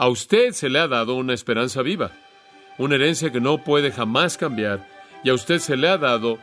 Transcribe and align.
A 0.00 0.06
usted 0.06 0.52
se 0.52 0.68
le 0.68 0.78
ha 0.78 0.86
dado 0.86 1.16
una 1.16 1.34
esperanza 1.34 1.82
viva, 1.82 2.12
una 2.78 2.94
herencia 2.94 3.32
que 3.32 3.40
no 3.40 3.58
puede 3.58 3.90
jamás 3.90 4.38
cambiar, 4.38 4.86
y 5.24 5.30
a 5.30 5.34
usted 5.34 5.58
se 5.58 5.76
le 5.76 5.88
ha 5.88 5.98
dado 5.98 6.38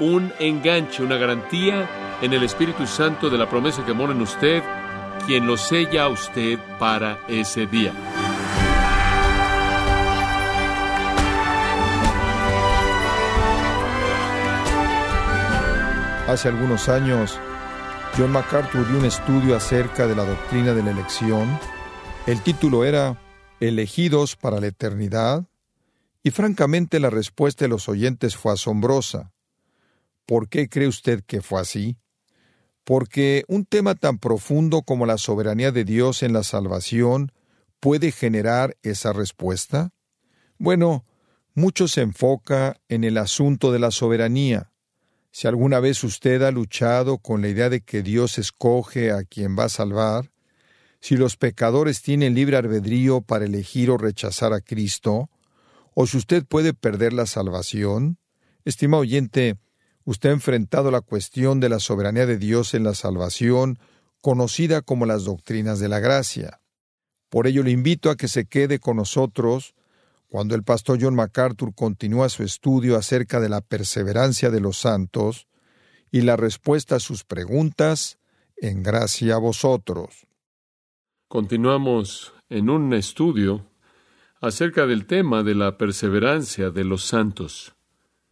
un 0.00 0.32
enganche, 0.38 1.02
una 1.02 1.18
garantía 1.18 1.86
en 2.22 2.32
el 2.32 2.42
Espíritu 2.42 2.86
Santo 2.86 3.28
de 3.28 3.36
la 3.36 3.50
promesa 3.50 3.84
que 3.84 3.92
mora 3.92 4.14
en 4.14 4.22
usted, 4.22 4.62
quien 5.26 5.46
lo 5.46 5.58
sella 5.58 6.04
a 6.04 6.08
usted 6.08 6.58
para 6.78 7.18
ese 7.28 7.66
día. 7.66 7.92
Hace 16.26 16.48
algunos 16.48 16.88
años, 16.88 17.38
John 18.16 18.32
MacArthur 18.32 18.88
dio 18.88 18.98
un 18.98 19.04
estudio 19.04 19.56
acerca 19.56 20.06
de 20.06 20.16
la 20.16 20.24
doctrina 20.24 20.72
de 20.72 20.82
la 20.82 20.92
elección. 20.92 21.73
El 22.26 22.42
título 22.42 22.86
era 22.86 23.20
Elegidos 23.60 24.34
para 24.34 24.58
la 24.58 24.68
eternidad, 24.68 25.44
y 26.22 26.30
francamente 26.30 26.98
la 26.98 27.10
respuesta 27.10 27.66
de 27.66 27.68
los 27.68 27.86
oyentes 27.86 28.34
fue 28.34 28.54
asombrosa. 28.54 29.34
¿Por 30.24 30.48
qué 30.48 30.70
cree 30.70 30.88
usted 30.88 31.22
que 31.22 31.42
fue 31.42 31.60
así? 31.60 31.98
Porque 32.82 33.44
un 33.46 33.66
tema 33.66 33.94
tan 33.94 34.18
profundo 34.18 34.80
como 34.80 35.04
la 35.04 35.18
soberanía 35.18 35.70
de 35.70 35.84
Dios 35.84 36.22
en 36.22 36.32
la 36.32 36.44
salvación 36.44 37.30
puede 37.78 38.10
generar 38.10 38.78
esa 38.82 39.12
respuesta. 39.12 39.92
Bueno, 40.56 41.04
mucho 41.52 41.88
se 41.88 42.00
enfoca 42.00 42.80
en 42.88 43.04
el 43.04 43.18
asunto 43.18 43.70
de 43.70 43.80
la 43.80 43.90
soberanía. 43.90 44.72
Si 45.30 45.46
alguna 45.46 45.78
vez 45.78 46.02
usted 46.02 46.40
ha 46.40 46.52
luchado 46.52 47.18
con 47.18 47.42
la 47.42 47.48
idea 47.48 47.68
de 47.68 47.82
que 47.82 48.02
Dios 48.02 48.38
escoge 48.38 49.12
a 49.12 49.24
quien 49.24 49.58
va 49.58 49.64
a 49.64 49.68
salvar, 49.68 50.30
si 51.04 51.18
los 51.18 51.36
pecadores 51.36 52.00
tienen 52.00 52.34
libre 52.34 52.56
albedrío 52.56 53.20
para 53.20 53.44
elegir 53.44 53.90
o 53.90 53.98
rechazar 53.98 54.54
a 54.54 54.62
Cristo, 54.62 55.28
o 55.92 56.06
si 56.06 56.16
usted 56.16 56.46
puede 56.46 56.72
perder 56.72 57.12
la 57.12 57.26
salvación, 57.26 58.16
estimado 58.64 59.02
oyente, 59.02 59.58
usted 60.04 60.30
ha 60.30 60.32
enfrentado 60.32 60.90
la 60.90 61.02
cuestión 61.02 61.60
de 61.60 61.68
la 61.68 61.78
soberanía 61.78 62.24
de 62.24 62.38
Dios 62.38 62.72
en 62.72 62.84
la 62.84 62.94
salvación, 62.94 63.78
conocida 64.22 64.80
como 64.80 65.04
las 65.04 65.24
doctrinas 65.24 65.78
de 65.78 65.90
la 65.90 66.00
gracia. 66.00 66.62
Por 67.28 67.46
ello 67.46 67.62
le 67.62 67.72
invito 67.72 68.08
a 68.08 68.16
que 68.16 68.26
se 68.26 68.46
quede 68.46 68.78
con 68.78 68.96
nosotros 68.96 69.74
cuando 70.28 70.54
el 70.54 70.62
pastor 70.62 70.96
John 70.98 71.16
MacArthur 71.16 71.74
continúa 71.74 72.30
su 72.30 72.44
estudio 72.44 72.96
acerca 72.96 73.40
de 73.40 73.50
la 73.50 73.60
perseverancia 73.60 74.48
de 74.48 74.60
los 74.60 74.78
santos 74.78 75.48
y 76.10 76.22
la 76.22 76.36
respuesta 76.36 76.96
a 76.96 77.00
sus 77.00 77.24
preguntas 77.24 78.16
en 78.56 78.82
gracia 78.82 79.34
a 79.34 79.38
vosotros. 79.38 80.26
Continuamos 81.34 82.32
en 82.48 82.70
un 82.70 82.94
estudio 82.94 83.66
acerca 84.40 84.86
del 84.86 85.04
tema 85.04 85.42
de 85.42 85.56
la 85.56 85.76
perseverancia 85.76 86.70
de 86.70 86.84
los 86.84 87.02
santos. 87.02 87.74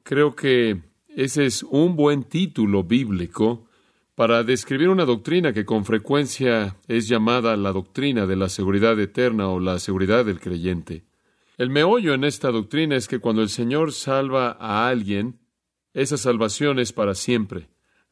Creo 0.05 0.36
que 0.36 0.83
ese 1.09 1.47
es 1.47 1.64
un 1.64 1.97
buen 1.97 2.22
título 2.22 2.84
bíblico 2.84 3.67
para 4.14 4.44
describir 4.44 4.89
una 4.89 5.05
doctrina 5.05 5.53
que 5.53 5.64
con 5.64 5.84
frecuencia 5.84 6.77
es 6.86 7.09
llamada 7.09 7.56
la 7.56 7.72
doctrina 7.72 8.25
de 8.25 8.36
la 8.36 8.48
seguridad 8.48 9.00
eterna 9.00 9.48
o 9.48 9.59
la 9.59 9.81
seguridad 9.81 10.25
del 10.25 10.39
creyente. 10.39 11.03
El 11.59 11.70
meollo 11.70 12.14
en 12.14 12.22
esta 12.22 12.53
doctrina 12.53 12.94
es 12.94 13.09
que 13.09 13.19
cuando 13.19 13.42
el 13.42 13.48
Señor 13.48 13.91
salva 13.91 14.56
a 14.61 14.87
alguien, 14.87 15.41
esa 15.92 16.16
salvación 16.16 16.78
es 16.78 16.92
para 16.92 17.16
siempre, 17.16 17.69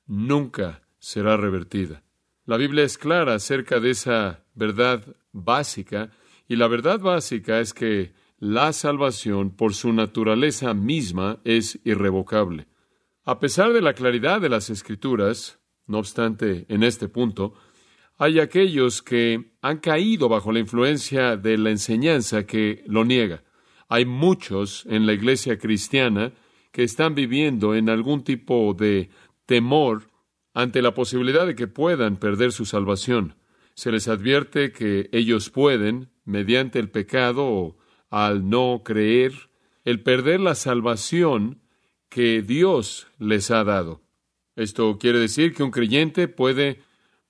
nunca 0.08 0.82
será 0.98 1.36
revertida. 1.36 2.02
La 2.50 2.56
Biblia 2.56 2.82
es 2.82 2.98
clara 2.98 3.34
acerca 3.34 3.78
de 3.78 3.90
esa 3.90 4.44
verdad 4.56 5.04
básica, 5.30 6.10
y 6.48 6.56
la 6.56 6.66
verdad 6.66 6.98
básica 6.98 7.60
es 7.60 7.72
que 7.72 8.12
la 8.40 8.72
salvación, 8.72 9.54
por 9.54 9.72
su 9.72 9.92
naturaleza 9.92 10.74
misma, 10.74 11.38
es 11.44 11.78
irrevocable. 11.84 12.66
A 13.22 13.38
pesar 13.38 13.72
de 13.72 13.80
la 13.80 13.92
claridad 13.92 14.40
de 14.40 14.48
las 14.48 14.68
escrituras, 14.68 15.60
no 15.86 16.00
obstante, 16.00 16.66
en 16.68 16.82
este 16.82 17.06
punto, 17.06 17.54
hay 18.18 18.40
aquellos 18.40 19.00
que 19.00 19.52
han 19.62 19.78
caído 19.78 20.28
bajo 20.28 20.50
la 20.50 20.58
influencia 20.58 21.36
de 21.36 21.56
la 21.56 21.70
enseñanza 21.70 22.46
que 22.46 22.82
lo 22.88 23.04
niega. 23.04 23.44
Hay 23.88 24.06
muchos 24.06 24.86
en 24.86 25.06
la 25.06 25.12
iglesia 25.12 25.56
cristiana 25.56 26.32
que 26.72 26.82
están 26.82 27.14
viviendo 27.14 27.76
en 27.76 27.88
algún 27.88 28.24
tipo 28.24 28.74
de 28.74 29.08
temor 29.46 30.09
ante 30.54 30.82
la 30.82 30.94
posibilidad 30.94 31.46
de 31.46 31.54
que 31.54 31.68
puedan 31.68 32.16
perder 32.16 32.52
su 32.52 32.64
salvación. 32.64 33.36
Se 33.74 33.92
les 33.92 34.08
advierte 34.08 34.72
que 34.72 35.08
ellos 35.12 35.50
pueden, 35.50 36.10
mediante 36.24 36.78
el 36.78 36.90
pecado 36.90 37.46
o 37.46 37.78
al 38.10 38.48
no 38.48 38.82
creer, 38.84 39.32
el 39.84 40.02
perder 40.02 40.40
la 40.40 40.54
salvación 40.54 41.60
que 42.08 42.42
Dios 42.42 43.06
les 43.18 43.50
ha 43.50 43.64
dado. 43.64 44.02
Esto 44.56 44.98
quiere 44.98 45.18
decir 45.18 45.54
que 45.54 45.62
un 45.62 45.70
creyente 45.70 46.28
puede 46.28 46.82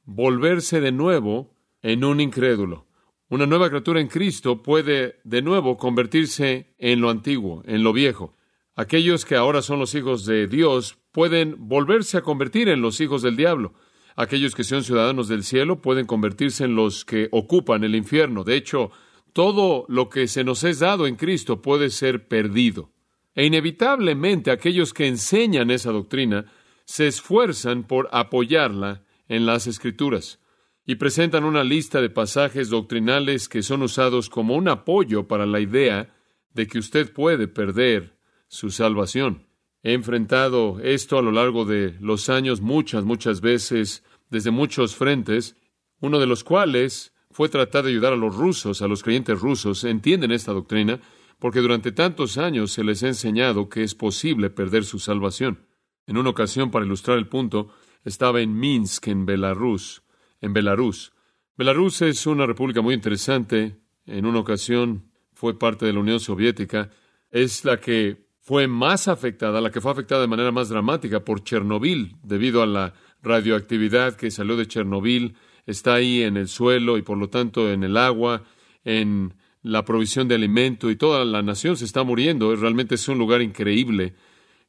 volverse 0.05 0.81
de 0.81 0.91
nuevo 0.91 1.55
en 1.83 2.05
un 2.05 2.21
incrédulo. 2.21 2.87
Una 3.29 3.47
nueva 3.47 3.69
criatura 3.69 4.01
en 4.01 4.09
Cristo 4.09 4.63
puede 4.63 5.21
de 5.23 5.43
nuevo 5.43 5.77
convertirse 5.77 6.75
en 6.79 7.01
lo 7.01 7.11
antiguo, 7.11 7.63
en 7.67 7.85
lo 7.85 7.93
viejo. 7.93 8.35
Aquellos 8.81 9.27
que 9.27 9.37
ahora 9.37 9.61
son 9.61 9.79
los 9.79 9.95
hijos 9.95 10.25
de 10.25 10.47
Dios 10.47 10.97
pueden 11.13 11.69
volverse 11.69 12.17
a 12.17 12.23
convertir 12.23 12.71
en 12.71 12.81
los 12.81 12.99
hijos 13.03 13.21
del 13.21 13.37
diablo. 13.37 13.75
Aquellos 14.17 14.55
que 14.55 14.65
son 14.65 14.85
ciudadanos 14.85 15.29
del 15.29 15.45
cielo 15.45 15.83
pueden 15.83 16.07
convertirse 16.07 16.65
en 16.65 16.77
los 16.77 17.05
que 17.05 17.29
ocupan 17.31 17.85
el 17.85 17.95
infierno. 17.95 18.43
De 18.43 18.57
hecho, 18.57 18.91
todo 19.35 19.85
lo 19.89 20.09
que 20.09 20.27
se 20.29 20.45
nos 20.45 20.65
es 20.65 20.79
dado 20.79 21.07
en 21.07 21.17
Cristo 21.17 21.61
puede 21.61 21.91
ser 21.91 22.27
perdido. 22.27 22.91
E 23.35 23.45
inevitablemente 23.45 24.51
aquellos 24.51 24.95
que 24.95 25.09
enseñan 25.09 25.71
esa 25.71 25.93
doctrina 25.93 26.47
se 26.87 27.07
esfuerzan 27.07 27.83
por 27.87 28.09
apoyarla 28.13 29.05
en 29.29 29.45
las 29.45 29.67
Escrituras 29.67 30.41
y 30.87 30.95
presentan 30.95 31.45
una 31.45 31.65
lista 31.65 32.01
de 32.01 32.09
pasajes 32.09 32.71
doctrinales 32.71 33.51
que 33.51 33.63
son 33.63 33.83
usados 33.83 34.31
como 34.31 34.57
un 34.57 34.69
apoyo 34.69 35.29
para 35.29 35.45
la 35.45 35.61
idea 35.61 36.15
de 36.55 36.67
que 36.67 36.79
usted 36.79 37.13
puede 37.13 37.47
perder 37.47 38.19
su 38.51 38.71
salvación. 38.71 39.47
He 39.83 39.93
enfrentado 39.95 40.81
esto 40.83 41.19
a 41.19 41.23
lo 41.23 41.31
largo 41.31 41.65
de 41.65 41.97
los 42.01 42.29
años 42.29 42.61
muchas, 42.61 43.05
muchas 43.05 43.41
veces, 43.41 44.05
desde 44.29 44.51
muchos 44.51 44.97
frentes, 44.97 45.57
uno 46.01 46.19
de 46.19 46.27
los 46.27 46.45
cuales 46.45 47.15
fue 47.31 47.49
tratar 47.49 47.85
de 47.85 47.91
ayudar 47.91 48.13
a 48.13 48.17
los 48.17 48.37
rusos, 48.37 48.83
a 48.83 48.89
los 48.89 49.05
creyentes 49.05 49.41
rusos, 49.41 49.85
entienden 49.85 50.33
esta 50.33 50.53
doctrina, 50.53 51.01
porque 51.39 51.61
durante 51.61 51.93
tantos 51.93 52.39
años 52.39 52.73
se 52.73 52.83
les 52.85 53.03
ha 53.05 53.09
enseñado 53.09 53.69
que 53.69 53.85
es 53.85 53.95
posible 53.95 54.51
perder 54.51 54.85
su 54.85 54.99
salvación. 54.99 55.67
En 56.07 56.19
una 56.19 56.31
ocasión, 56.31 56.73
para 56.73 56.85
ilustrar 56.85 57.17
el 57.17 57.29
punto, 57.29 57.73
estaba 58.05 58.41
en 58.41 58.59
Minsk, 58.59 59.07
en 59.07 59.27
Belarus, 59.27 60.03
en 60.41 60.53
Belarus. 60.53 61.13
Belarus 61.57 62.03
es 62.03 62.27
una 62.27 62.47
república 62.47 62.83
muy 62.83 62.95
interesante. 62.95 63.79
En 64.07 64.27
una 64.27 64.41
ocasión 64.41 65.13
fue 65.35 65.59
parte 65.59 65.87
de 65.87 65.93
la 65.93 66.01
Unión 66.01 66.19
Soviética. 66.19 66.91
Es 67.31 67.65
la 67.65 67.81
que 67.81 68.30
fue 68.51 68.67
más 68.67 69.07
afectada, 69.07 69.61
la 69.61 69.71
que 69.71 69.81
fue 69.81 69.93
afectada 69.93 70.23
de 70.23 70.27
manera 70.27 70.51
más 70.51 70.69
dramática 70.69 71.21
por 71.21 71.45
Chernobyl, 71.45 72.17
debido 72.25 72.65
a 72.65 72.67
la 72.67 72.95
radioactividad 73.23 74.17
que 74.17 74.33
salió 74.33 74.57
de 74.57 74.67
Chernobyl, 74.67 75.37
está 75.67 75.95
ahí 75.95 76.25
en 76.25 76.37
el 76.37 76.49
suelo 76.49 76.99
y 76.99 77.03
por 77.03 77.17
lo 77.17 77.31
tanto 77.31 77.71
en 77.71 77.85
el 77.85 77.97
agua, 77.97 78.43
en 78.85 79.35
la 79.63 79.85
provisión 79.85 80.27
de 80.27 80.35
alimento 80.35 80.91
y 80.91 80.97
toda 80.97 81.25
la 81.25 81.43
nación 81.43 81.77
se 81.77 81.85
está 81.85 82.03
muriendo. 82.03 82.57
Realmente 82.57 82.97
es 82.97 83.07
un 83.07 83.19
lugar 83.19 83.41
increíble 83.41 84.15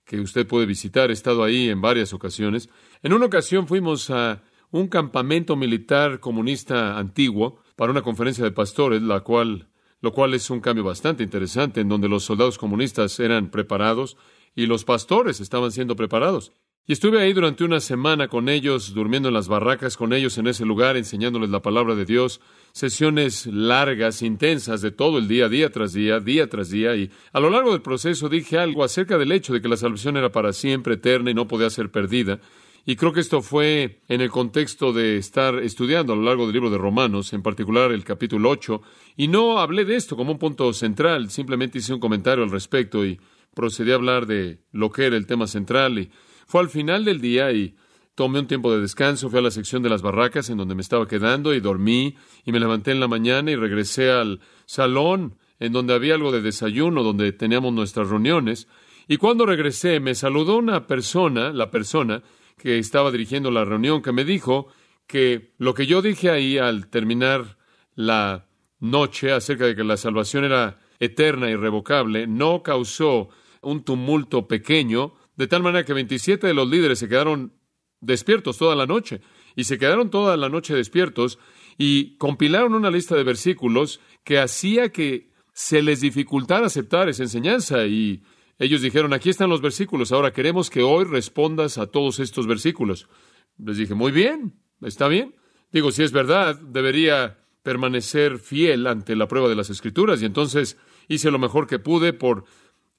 que 0.05 0.19
usted 0.19 0.45
puede 0.45 0.67
visitar. 0.67 1.09
He 1.09 1.13
estado 1.13 1.43
ahí 1.43 1.67
en 1.67 1.81
varias 1.81 2.13
ocasiones. 2.13 2.69
En 3.01 3.13
una 3.13 3.25
ocasión 3.25 3.67
fuimos 3.67 4.11
a 4.11 4.43
un 4.69 4.89
campamento 4.89 5.55
militar 5.55 6.19
comunista 6.19 6.99
antiguo 6.99 7.63
para 7.75 7.91
una 7.91 8.03
conferencia 8.03 8.43
de 8.43 8.51
pastores, 8.51 9.01
la 9.01 9.21
cual, 9.21 9.69
lo 10.01 10.11
cual 10.11 10.33
es 10.33 10.49
un 10.49 10.59
cambio 10.59 10.83
bastante 10.83 11.23
interesante, 11.23 11.81
en 11.81 11.89
donde 11.89 12.09
los 12.09 12.23
soldados 12.23 12.57
comunistas 12.57 13.19
eran 13.19 13.49
preparados 13.49 14.17
y 14.55 14.65
los 14.65 14.83
pastores 14.83 15.39
estaban 15.39 15.71
siendo 15.71 15.95
preparados. 15.95 16.51
Y 16.87 16.93
estuve 16.93 17.21
ahí 17.21 17.31
durante 17.31 17.63
una 17.63 17.79
semana 17.79 18.27
con 18.27 18.49
ellos, 18.49 18.95
durmiendo 18.95 19.29
en 19.29 19.35
las 19.35 19.47
barracas 19.47 19.95
con 19.95 20.13
ellos 20.13 20.39
en 20.39 20.47
ese 20.47 20.65
lugar, 20.65 20.97
enseñándoles 20.97 21.51
la 21.51 21.61
palabra 21.61 21.93
de 21.93 22.05
Dios, 22.05 22.41
sesiones 22.71 23.45
largas, 23.45 24.23
intensas, 24.23 24.81
de 24.81 24.89
todo 24.89 25.19
el 25.19 25.27
día, 25.27 25.47
día 25.47 25.69
tras 25.69 25.93
día, 25.93 26.19
día 26.19 26.49
tras 26.49 26.71
día, 26.71 26.95
y 26.95 27.11
a 27.31 27.39
lo 27.39 27.51
largo 27.51 27.71
del 27.71 27.83
proceso 27.83 28.29
dije 28.29 28.57
algo 28.57 28.83
acerca 28.83 29.19
del 29.19 29.31
hecho 29.31 29.53
de 29.53 29.61
que 29.61 29.67
la 29.67 29.77
salvación 29.77 30.17
era 30.17 30.31
para 30.31 30.53
siempre, 30.53 30.95
eterna 30.95 31.29
y 31.29 31.35
no 31.35 31.47
podía 31.47 31.69
ser 31.69 31.91
perdida. 31.91 32.39
Y 32.85 32.95
creo 32.95 33.13
que 33.13 33.19
esto 33.19 33.41
fue 33.41 34.01
en 34.07 34.21
el 34.21 34.31
contexto 34.31 34.91
de 34.91 35.17
estar 35.17 35.55
estudiando 35.59 36.13
a 36.13 36.15
lo 36.15 36.23
largo 36.23 36.45
del 36.45 36.53
libro 36.53 36.69
de 36.71 36.79
Romanos, 36.79 37.31
en 37.33 37.43
particular 37.43 37.91
el 37.91 38.03
capítulo 38.03 38.49
8, 38.49 38.81
y 39.17 39.27
no 39.27 39.59
hablé 39.59 39.85
de 39.85 39.95
esto 39.95 40.17
como 40.17 40.31
un 40.31 40.39
punto 40.39 40.73
central, 40.73 41.29
simplemente 41.29 41.77
hice 41.77 41.93
un 41.93 41.99
comentario 41.99 42.43
al 42.43 42.49
respecto 42.49 43.05
y 43.05 43.19
procedí 43.53 43.91
a 43.91 43.95
hablar 43.95 44.25
de 44.25 44.59
lo 44.71 44.89
que 44.91 45.05
era 45.05 45.17
el 45.17 45.27
tema 45.27 45.45
central 45.45 45.99
y 45.99 46.09
fue 46.47 46.61
al 46.61 46.69
final 46.69 47.05
del 47.05 47.21
día 47.21 47.51
y 47.51 47.75
tomé 48.15 48.39
un 48.39 48.47
tiempo 48.47 48.73
de 48.73 48.81
descanso, 48.81 49.29
fui 49.29 49.39
a 49.39 49.43
la 49.43 49.51
sección 49.51 49.83
de 49.83 49.89
las 49.89 50.01
barracas 50.01 50.49
en 50.49 50.57
donde 50.57 50.75
me 50.75 50.81
estaba 50.81 51.07
quedando 51.07 51.53
y 51.53 51.59
dormí 51.59 52.15
y 52.45 52.51
me 52.51 52.59
levanté 52.59 52.91
en 52.91 52.99
la 52.99 53.07
mañana 53.07 53.51
y 53.51 53.55
regresé 53.55 54.11
al 54.11 54.41
salón 54.65 55.37
en 55.59 55.71
donde 55.71 55.93
había 55.93 56.15
algo 56.15 56.31
de 56.31 56.41
desayuno, 56.41 57.03
donde 57.03 57.31
teníamos 57.31 57.71
nuestras 57.71 58.09
reuniones. 58.09 58.67
Y 59.07 59.17
cuando 59.17 59.45
regresé 59.45 59.99
me 59.99 60.15
saludó 60.15 60.57
una 60.57 60.87
persona, 60.87 61.51
la 61.53 61.69
persona 61.69 62.23
que 62.57 62.79
estaba 62.79 63.11
dirigiendo 63.11 63.51
la 63.51 63.65
reunión, 63.65 64.01
que 64.01 64.11
me 64.11 64.23
dijo 64.23 64.67
que 65.07 65.53
lo 65.57 65.73
que 65.73 65.87
yo 65.87 66.01
dije 66.01 66.29
ahí 66.29 66.57
al 66.57 66.87
terminar 66.87 67.57
la 67.95 68.47
noche 68.79 69.31
acerca 69.31 69.65
de 69.65 69.75
que 69.75 69.83
la 69.83 69.97
salvación 69.97 70.45
era 70.45 70.79
eterna 70.99 71.49
y 71.49 71.53
irrevocable, 71.53 72.27
no 72.27 72.63
causó 72.63 73.29
un 73.61 73.83
tumulto 73.83 74.47
pequeño, 74.47 75.13
de 75.35 75.47
tal 75.47 75.63
manera 75.63 75.85
que 75.85 75.93
27 75.93 76.47
de 76.47 76.53
los 76.53 76.69
líderes 76.69 76.99
se 76.99 77.09
quedaron 77.09 77.53
despiertos 77.99 78.57
toda 78.57 78.75
la 78.75 78.85
noche, 78.85 79.21
y 79.55 79.65
se 79.65 79.77
quedaron 79.77 80.09
toda 80.09 80.37
la 80.37 80.49
noche 80.49 80.73
despiertos, 80.73 81.39
y 81.77 82.17
compilaron 82.17 82.73
una 82.73 82.91
lista 82.91 83.15
de 83.15 83.23
versículos 83.23 83.99
que 84.23 84.39
hacía 84.39 84.91
que 84.91 85.31
se 85.53 85.81
les 85.81 86.01
dificultara 86.01 86.67
aceptar 86.67 87.09
esa 87.09 87.23
enseñanza, 87.23 87.85
y 87.85 88.23
ellos 88.61 88.83
dijeron, 88.83 89.11
aquí 89.11 89.31
están 89.31 89.49
los 89.49 89.59
versículos, 89.59 90.11
ahora 90.11 90.33
queremos 90.33 90.69
que 90.69 90.83
hoy 90.83 91.03
respondas 91.03 91.79
a 91.79 91.87
todos 91.87 92.19
estos 92.19 92.45
versículos. 92.45 93.07
Les 93.57 93.75
dije, 93.75 93.95
muy 93.95 94.11
bien, 94.11 94.53
está 94.81 95.07
bien. 95.07 95.33
Digo, 95.71 95.91
si 95.91 96.03
es 96.03 96.11
verdad, 96.11 96.59
debería 96.59 97.39
permanecer 97.63 98.37
fiel 98.37 98.85
ante 98.85 99.15
la 99.15 99.27
prueba 99.27 99.49
de 99.49 99.55
las 99.55 99.71
escrituras, 99.71 100.21
y 100.21 100.25
entonces 100.25 100.77
hice 101.07 101.31
lo 101.31 101.39
mejor 101.39 101.65
que 101.65 101.79
pude 101.79 102.13
por 102.13 102.43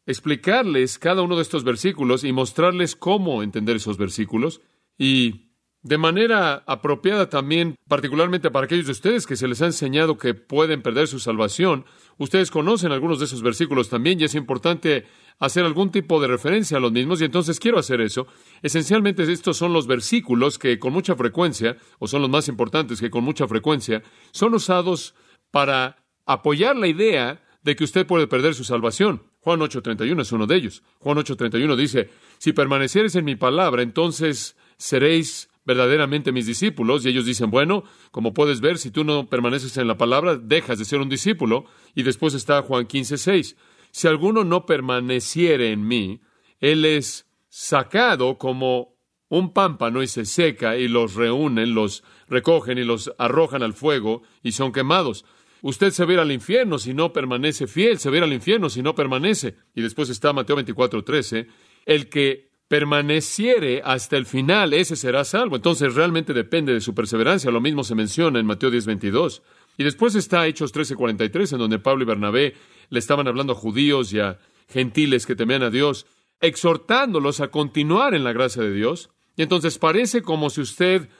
explicarles 0.05 0.99
cada 0.99 1.23
uno 1.23 1.37
de 1.37 1.43
estos 1.43 1.62
versículos 1.62 2.25
y 2.25 2.32
mostrarles 2.32 2.97
cómo 2.97 3.44
entender 3.44 3.76
esos 3.76 3.99
versículos 3.99 4.62
y 4.99 5.51
de 5.82 5.99
manera 5.99 6.62
apropiada 6.67 7.29
también, 7.29 7.76
particularmente 7.88 8.50
para 8.50 8.67
aquellos 8.67 8.87
de 8.87 8.93
ustedes 8.93 9.26
que 9.26 9.37
se 9.37 9.49
les 9.49 9.62
ha 9.62 9.67
enseñado 9.67 10.17
que 10.17 10.34
pueden 10.34 10.81
perder 10.81 11.08
su 11.08 11.19
salvación. 11.19 11.84
Ustedes 12.19 12.50
conocen 12.50 12.93
algunos 12.93 13.19
de 13.19 13.25
esos 13.25 13.43
versículos 13.43 13.88
también 13.88 14.20
y 14.20 14.25
es 14.25 14.34
importante 14.37 15.06
hacer 15.40 15.64
algún 15.64 15.90
tipo 15.90 16.20
de 16.20 16.29
referencia 16.29 16.76
a 16.76 16.81
los 16.81 16.93
mismos 16.93 17.20
y 17.20 17.25
entonces 17.25 17.58
quiero 17.58 17.79
hacer 17.79 18.00
eso. 18.00 18.29
Esencialmente 18.62 19.25
estos 19.25 19.56
son 19.56 19.73
los 19.73 19.88
versículos 19.88 20.56
que 20.56 20.79
con 20.79 20.93
mucha 20.93 21.17
frecuencia, 21.17 21.76
o 21.99 22.06
son 22.06 22.23
los 22.23 22.31
más 22.31 22.46
importantes 22.46 23.00
que 23.00 23.11
con 23.11 23.25
mucha 23.25 23.49
frecuencia, 23.49 24.02
son 24.31 24.55
usados 24.55 25.14
para 25.50 25.96
apoyar 26.26 26.76
la 26.76 26.87
idea 26.87 27.43
de 27.62 27.75
que 27.75 27.85
usted 27.85 28.06
puede 28.06 28.28
perder 28.28 28.55
su 28.55 28.62
salvación. 28.62 29.25
Juan 29.40 29.61
8:31 29.61 30.23
es 30.23 30.31
uno 30.31 30.46
de 30.46 30.56
ellos. 30.56 30.82
Juan 31.00 31.19
8:31 31.19 31.76
dice, 31.76 32.11
si 32.38 32.52
permanecieres 32.52 33.17
en 33.17 33.25
mi 33.25 33.35
palabra, 33.35 33.82
entonces 33.82 34.56
seréis 34.78 35.49
verdaderamente 35.64 36.32
mis 36.32 36.47
discípulos. 36.47 37.05
Y 37.05 37.09
ellos 37.09 37.26
dicen, 37.26 37.50
bueno, 37.50 37.85
como 38.11 38.35
puedes 38.35 38.61
ver, 38.61 38.79
si 38.79 38.91
tú 38.91 39.05
no 39.05 39.29
permaneces 39.29 39.76
en 39.76 39.88
la 39.88 39.97
palabra, 39.97 40.37
dejas 40.37 40.79
de 40.79 40.85
ser 40.85 41.00
un 41.00 41.09
discípulo. 41.09 41.67
Y 41.94 42.03
después 42.03 42.35
está 42.35 42.62
Juan 42.62 42.87
15:6. 42.87 43.56
Si 43.91 44.09
alguno 44.09 44.44
no 44.44 44.67
permaneciere 44.67 45.73
en 45.73 45.87
mí, 45.87 46.20
él 46.61 46.85
es 46.85 47.26
sacado 47.49 48.38
como 48.38 48.97
un 49.29 49.53
pámpano 49.53 50.03
y 50.03 50.09
se 50.09 50.25
seca 50.25 50.76
y 50.76 50.88
los 50.88 51.14
reúnen, 51.14 51.75
los 51.75 52.05
recogen 52.29 52.79
y 52.79 52.85
los 52.85 53.12
arrojan 53.19 53.62
al 53.62 53.73
fuego 53.73 54.23
y 54.43 54.53
son 54.53 54.73
quemados. 54.73 55.25
Usted 55.62 55.91
se 55.91 56.05
va 56.05 56.20
al 56.20 56.32
infierno 56.32 56.79
si 56.79 56.93
no 56.93 57.12
permanece 57.12 57.67
fiel, 57.67 57.99
se 57.99 58.11
va 58.11 58.19
al 58.19 58.32
infierno 58.32 58.69
si 58.69 58.82
no 58.82 58.94
permanece. 58.94 59.56
Y 59.75 59.82
después 59.82 60.11
está 60.11 60.32
Mateo 60.32 60.56
24:13, 60.56 61.47
el 61.87 62.09
que 62.09 62.51
permaneciere 62.73 63.83
hasta 63.85 64.17
el 64.17 64.25
final, 64.25 64.73
ese 64.73 64.97
será 64.97 65.25
salvo. 65.25 65.57
Entonces 65.57 65.95
realmente 65.95 66.33
depende 66.33 66.73
de 66.73 66.81
su 66.81 66.95
perseverancia. 66.95 67.51
Lo 67.51 67.61
mismo 67.61 67.85
se 67.85 67.95
menciona 67.95 68.41
en 68.41 68.47
Mateo 68.47 68.71
10:22. 68.71 69.43
Y 69.77 69.85
después 69.85 70.15
está 70.15 70.47
Hechos 70.47 70.73
13:43, 70.73 71.53
en 71.53 71.59
donde 71.59 71.79
Pablo 71.79 72.05
y 72.05 72.07
Bernabé 72.07 72.55
le 72.89 72.99
estaban 72.99 73.29
hablando 73.29 73.53
a 73.53 73.57
judíos 73.57 74.15
y 74.15 74.21
a 74.21 74.39
gentiles 74.71 75.27
que 75.27 75.37
temían 75.37 75.63
a 75.63 75.69
Dios, 75.69 76.07
exhortándolos 76.41 77.43
a 77.43 77.49
continuar 77.49 78.15
en 78.15 78.25
la 78.25 78.33
gracia 78.33 78.63
de 78.63 78.73
Dios. 78.73 79.11
Y 79.37 79.43
entonces 79.43 79.77
parece 79.77 80.23
como 80.23 80.49
si 80.49 80.63
usted 80.63 81.11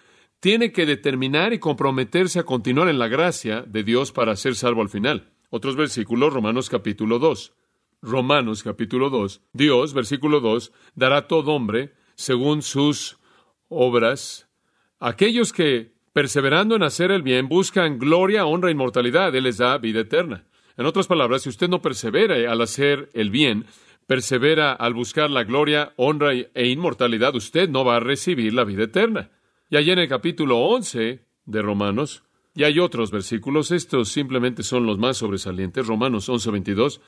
tiene 0.41 0.73
que 0.73 0.87
determinar 0.87 1.53
y 1.53 1.59
comprometerse 1.59 2.39
a 2.39 2.45
continuar 2.45 2.89
en 2.89 2.99
la 2.99 3.09
gracia 3.09 3.61
de 3.61 3.85
Dios 3.85 4.11
para 4.11 4.37
ser 4.37 4.55
salvo 4.55 4.81
al 4.81 4.89
final. 4.89 5.29
Otros 5.51 5.77
versículos, 5.77 6.33
Romanos 6.33 6.71
capítulo 6.71 7.19
2. 7.19 7.53
Romanos 8.03 8.65
capítulo 8.65 9.11
2. 9.11 9.41
Dios, 9.53 9.95
versículo 9.95 10.41
2, 10.41 10.73
dará 10.97 11.19
a 11.19 11.27
todo 11.29 11.53
hombre 11.53 11.95
según 12.17 12.63
sus 12.63 13.19
obras. 13.69 14.49
Aquellos 14.99 15.53
que, 15.53 15.93
perseverando 16.13 16.75
en 16.75 16.83
hacer 16.83 17.13
el 17.13 17.23
bien, 17.23 17.49
buscan 17.49 18.01
gloria, 18.01 18.45
honra 18.45 18.73
inmortalidad, 18.73 19.35
Él 19.35 19.45
les 19.45 19.59
da 19.59 19.79
vida 19.79 20.01
eterna. 20.01 20.45
En 20.77 20.87
otras 20.87 21.07
palabras, 21.07 21.43
si 21.43 21.49
usted 21.49 21.69
no 21.69 21.81
persevera 21.81 22.51
al 22.51 22.61
hacer 22.61 23.09
el 23.15 23.31
bien, 23.31 23.67
persevera 24.07 24.73
al 24.73 24.95
buscar 24.95 25.31
la 25.31 25.45
gloria, 25.45 25.93
honra 25.97 26.33
e 26.33 26.69
inmortalidad, 26.69 27.35
usted 27.37 27.69
no 27.69 27.85
va 27.85 27.97
a 27.97 28.01
recibir 28.01 28.53
la 28.53 28.65
vida 28.65 28.85
eterna. 28.85 29.31
Y 29.71 29.77
allí 29.77 29.93
en 29.93 30.01
el 30.01 30.09
capítulo 30.09 30.59
11 30.59 31.25
de 31.45 31.63
Romanos, 31.63 32.25
y 32.55 32.65
hay 32.65 32.79
otros 32.81 33.11
versículos, 33.11 33.71
estos 33.71 34.11
simplemente 34.11 34.63
son 34.63 34.87
los 34.87 34.99
más 34.99 35.19
sobresalientes, 35.19 35.87
Romanos 35.87 36.29
11, 36.29 36.51
22, 36.51 37.01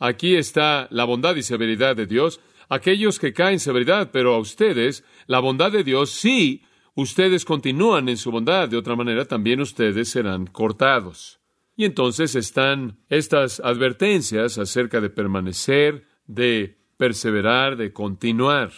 Aquí 0.00 0.34
está 0.34 0.88
la 0.90 1.04
bondad 1.04 1.36
y 1.36 1.42
severidad 1.42 1.94
de 1.94 2.06
Dios. 2.06 2.40
Aquellos 2.70 3.18
que 3.18 3.34
caen 3.34 3.60
severidad, 3.60 4.10
pero 4.10 4.34
a 4.34 4.38
ustedes, 4.38 5.04
la 5.26 5.40
bondad 5.40 5.70
de 5.70 5.84
Dios, 5.84 6.10
sí, 6.10 6.62
ustedes 6.94 7.44
continúan 7.44 8.08
en 8.08 8.16
su 8.16 8.30
bondad, 8.30 8.68
de 8.68 8.78
otra 8.78 8.96
manera 8.96 9.26
también 9.26 9.60
ustedes 9.60 10.08
serán 10.08 10.46
cortados. 10.46 11.38
Y 11.76 11.84
entonces 11.84 12.34
están 12.34 12.98
estas 13.10 13.60
advertencias 13.60 14.56
acerca 14.56 15.02
de 15.02 15.10
permanecer, 15.10 16.06
de 16.26 16.78
perseverar, 16.96 17.76
de 17.76 17.92
continuar. 17.92 18.72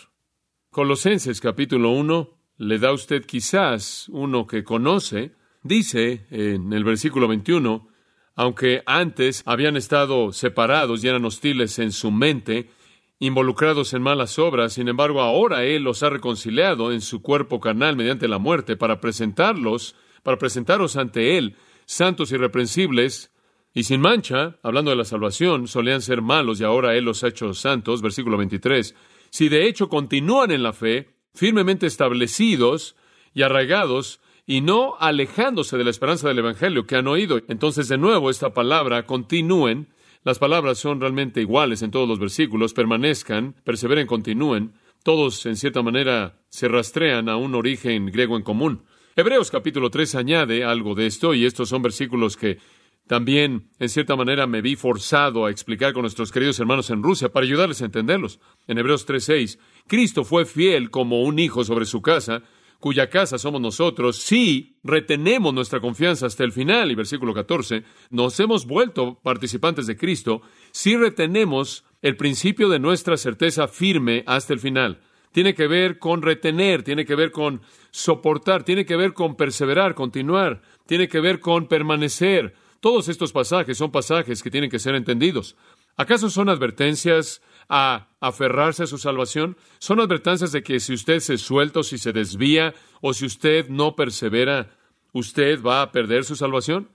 Colosenses 0.70 1.40
capítulo 1.40 1.90
1 1.90 2.30
le 2.58 2.78
da 2.78 2.92
usted 2.92 3.24
quizás 3.24 4.08
uno 4.08 4.46
que 4.46 4.64
conoce, 4.64 5.36
dice 5.62 6.26
en 6.30 6.72
el 6.72 6.82
versículo 6.82 7.28
21, 7.28 7.91
aunque 8.34 8.82
antes 8.86 9.42
habían 9.46 9.76
estado 9.76 10.32
separados 10.32 11.02
y 11.02 11.08
eran 11.08 11.24
hostiles 11.24 11.78
en 11.78 11.92
su 11.92 12.10
mente, 12.10 12.70
involucrados 13.18 13.94
en 13.94 14.02
malas 14.02 14.38
obras, 14.38 14.72
sin 14.72 14.88
embargo 14.88 15.20
ahora 15.20 15.64
Él 15.64 15.84
los 15.84 16.02
ha 16.02 16.10
reconciliado 16.10 16.92
en 16.92 17.00
su 17.00 17.22
cuerpo 17.22 17.60
carnal 17.60 17.96
mediante 17.96 18.26
la 18.28 18.38
muerte 18.38 18.76
para 18.76 19.00
presentarlos, 19.00 19.94
para 20.22 20.38
presentaros 20.38 20.96
ante 20.96 21.38
Él, 21.38 21.56
santos 21.84 22.32
irreprensibles 22.32 23.32
y 23.74 23.84
sin 23.84 24.00
mancha, 24.00 24.58
hablando 24.62 24.90
de 24.90 24.96
la 24.96 25.04
salvación, 25.04 25.68
solían 25.68 26.02
ser 26.02 26.20
malos 26.20 26.60
y 26.60 26.64
ahora 26.64 26.94
Él 26.94 27.04
los 27.04 27.24
ha 27.24 27.28
hecho 27.28 27.54
santos, 27.54 28.02
versículo 28.02 28.36
23, 28.36 28.94
si 29.30 29.48
de 29.48 29.66
hecho 29.66 29.88
continúan 29.88 30.50
en 30.50 30.62
la 30.62 30.72
fe, 30.72 31.14
firmemente 31.34 31.86
establecidos 31.86 32.96
y 33.34 33.42
arraigados, 33.42 34.20
y 34.46 34.60
no 34.60 34.94
alejándose 34.98 35.76
de 35.76 35.84
la 35.84 35.90
esperanza 35.90 36.28
del 36.28 36.38
Evangelio 36.38 36.86
que 36.86 36.96
han 36.96 37.06
oído. 37.06 37.40
Entonces, 37.48 37.88
de 37.88 37.98
nuevo, 37.98 38.30
esta 38.30 38.52
palabra, 38.52 39.06
continúen, 39.06 39.88
las 40.24 40.38
palabras 40.38 40.78
son 40.78 41.00
realmente 41.00 41.40
iguales 41.40 41.82
en 41.82 41.90
todos 41.90 42.08
los 42.08 42.18
versículos, 42.18 42.74
permanezcan, 42.74 43.54
perseveren, 43.64 44.06
continúen, 44.06 44.72
todos 45.02 45.46
en 45.46 45.56
cierta 45.56 45.82
manera 45.82 46.38
se 46.48 46.68
rastrean 46.68 47.28
a 47.28 47.36
un 47.36 47.54
origen 47.54 48.06
griego 48.06 48.36
en 48.36 48.42
común. 48.42 48.82
Hebreos 49.16 49.50
capítulo 49.50 49.90
3 49.90 50.14
añade 50.14 50.64
algo 50.64 50.94
de 50.94 51.06
esto, 51.06 51.34
y 51.34 51.44
estos 51.44 51.68
son 51.68 51.82
versículos 51.82 52.36
que 52.36 52.58
también, 53.06 53.68
en 53.78 53.88
cierta 53.88 54.14
manera, 54.16 54.46
me 54.46 54.62
vi 54.62 54.76
forzado 54.76 55.44
a 55.44 55.50
explicar 55.50 55.92
con 55.92 56.02
nuestros 56.02 56.30
queridos 56.30 56.58
hermanos 56.60 56.88
en 56.90 57.02
Rusia 57.02 57.30
para 57.30 57.44
ayudarles 57.44 57.82
a 57.82 57.86
entenderlos. 57.86 58.38
En 58.68 58.78
Hebreos 58.78 59.06
3.6, 59.06 59.58
Cristo 59.88 60.24
fue 60.24 60.46
fiel 60.46 60.90
como 60.90 61.22
un 61.22 61.38
hijo 61.38 61.64
sobre 61.64 61.84
su 61.84 62.00
casa, 62.00 62.42
cuya 62.82 63.08
casa 63.08 63.38
somos 63.38 63.60
nosotros, 63.60 64.16
si 64.16 64.74
retenemos 64.82 65.54
nuestra 65.54 65.78
confianza 65.78 66.26
hasta 66.26 66.42
el 66.42 66.50
final, 66.50 66.90
y 66.90 66.96
versículo 66.96 67.32
14, 67.32 67.84
nos 68.10 68.40
hemos 68.40 68.66
vuelto 68.66 69.20
participantes 69.22 69.86
de 69.86 69.96
Cristo, 69.96 70.42
si 70.72 70.96
retenemos 70.96 71.84
el 72.02 72.16
principio 72.16 72.68
de 72.68 72.80
nuestra 72.80 73.16
certeza 73.16 73.68
firme 73.68 74.24
hasta 74.26 74.52
el 74.52 74.58
final. 74.58 74.98
Tiene 75.30 75.54
que 75.54 75.68
ver 75.68 76.00
con 76.00 76.22
retener, 76.22 76.82
tiene 76.82 77.04
que 77.04 77.14
ver 77.14 77.30
con 77.30 77.60
soportar, 77.92 78.64
tiene 78.64 78.84
que 78.84 78.96
ver 78.96 79.12
con 79.12 79.36
perseverar, 79.36 79.94
continuar, 79.94 80.60
tiene 80.84 81.06
que 81.06 81.20
ver 81.20 81.38
con 81.38 81.68
permanecer. 81.68 82.52
Todos 82.80 83.08
estos 83.08 83.30
pasajes 83.30 83.78
son 83.78 83.92
pasajes 83.92 84.42
que 84.42 84.50
tienen 84.50 84.68
que 84.68 84.80
ser 84.80 84.96
entendidos. 84.96 85.54
¿Acaso 85.96 86.30
son 86.30 86.48
advertencias 86.48 87.42
a 87.68 88.08
aferrarse 88.20 88.84
a 88.84 88.86
su 88.86 88.98
salvación? 88.98 89.56
¿Son 89.78 90.00
advertencias 90.00 90.52
de 90.52 90.62
que 90.62 90.80
si 90.80 90.94
usted 90.94 91.20
se 91.20 91.38
suelta 91.38 91.80
o 91.80 91.82
si 91.82 91.98
se 91.98 92.12
desvía 92.12 92.74
o 93.00 93.12
si 93.14 93.26
usted 93.26 93.68
no 93.68 93.94
persevera, 93.94 94.76
usted 95.12 95.62
va 95.62 95.82
a 95.82 95.92
perder 95.92 96.24
su 96.24 96.36
salvación? 96.36 96.88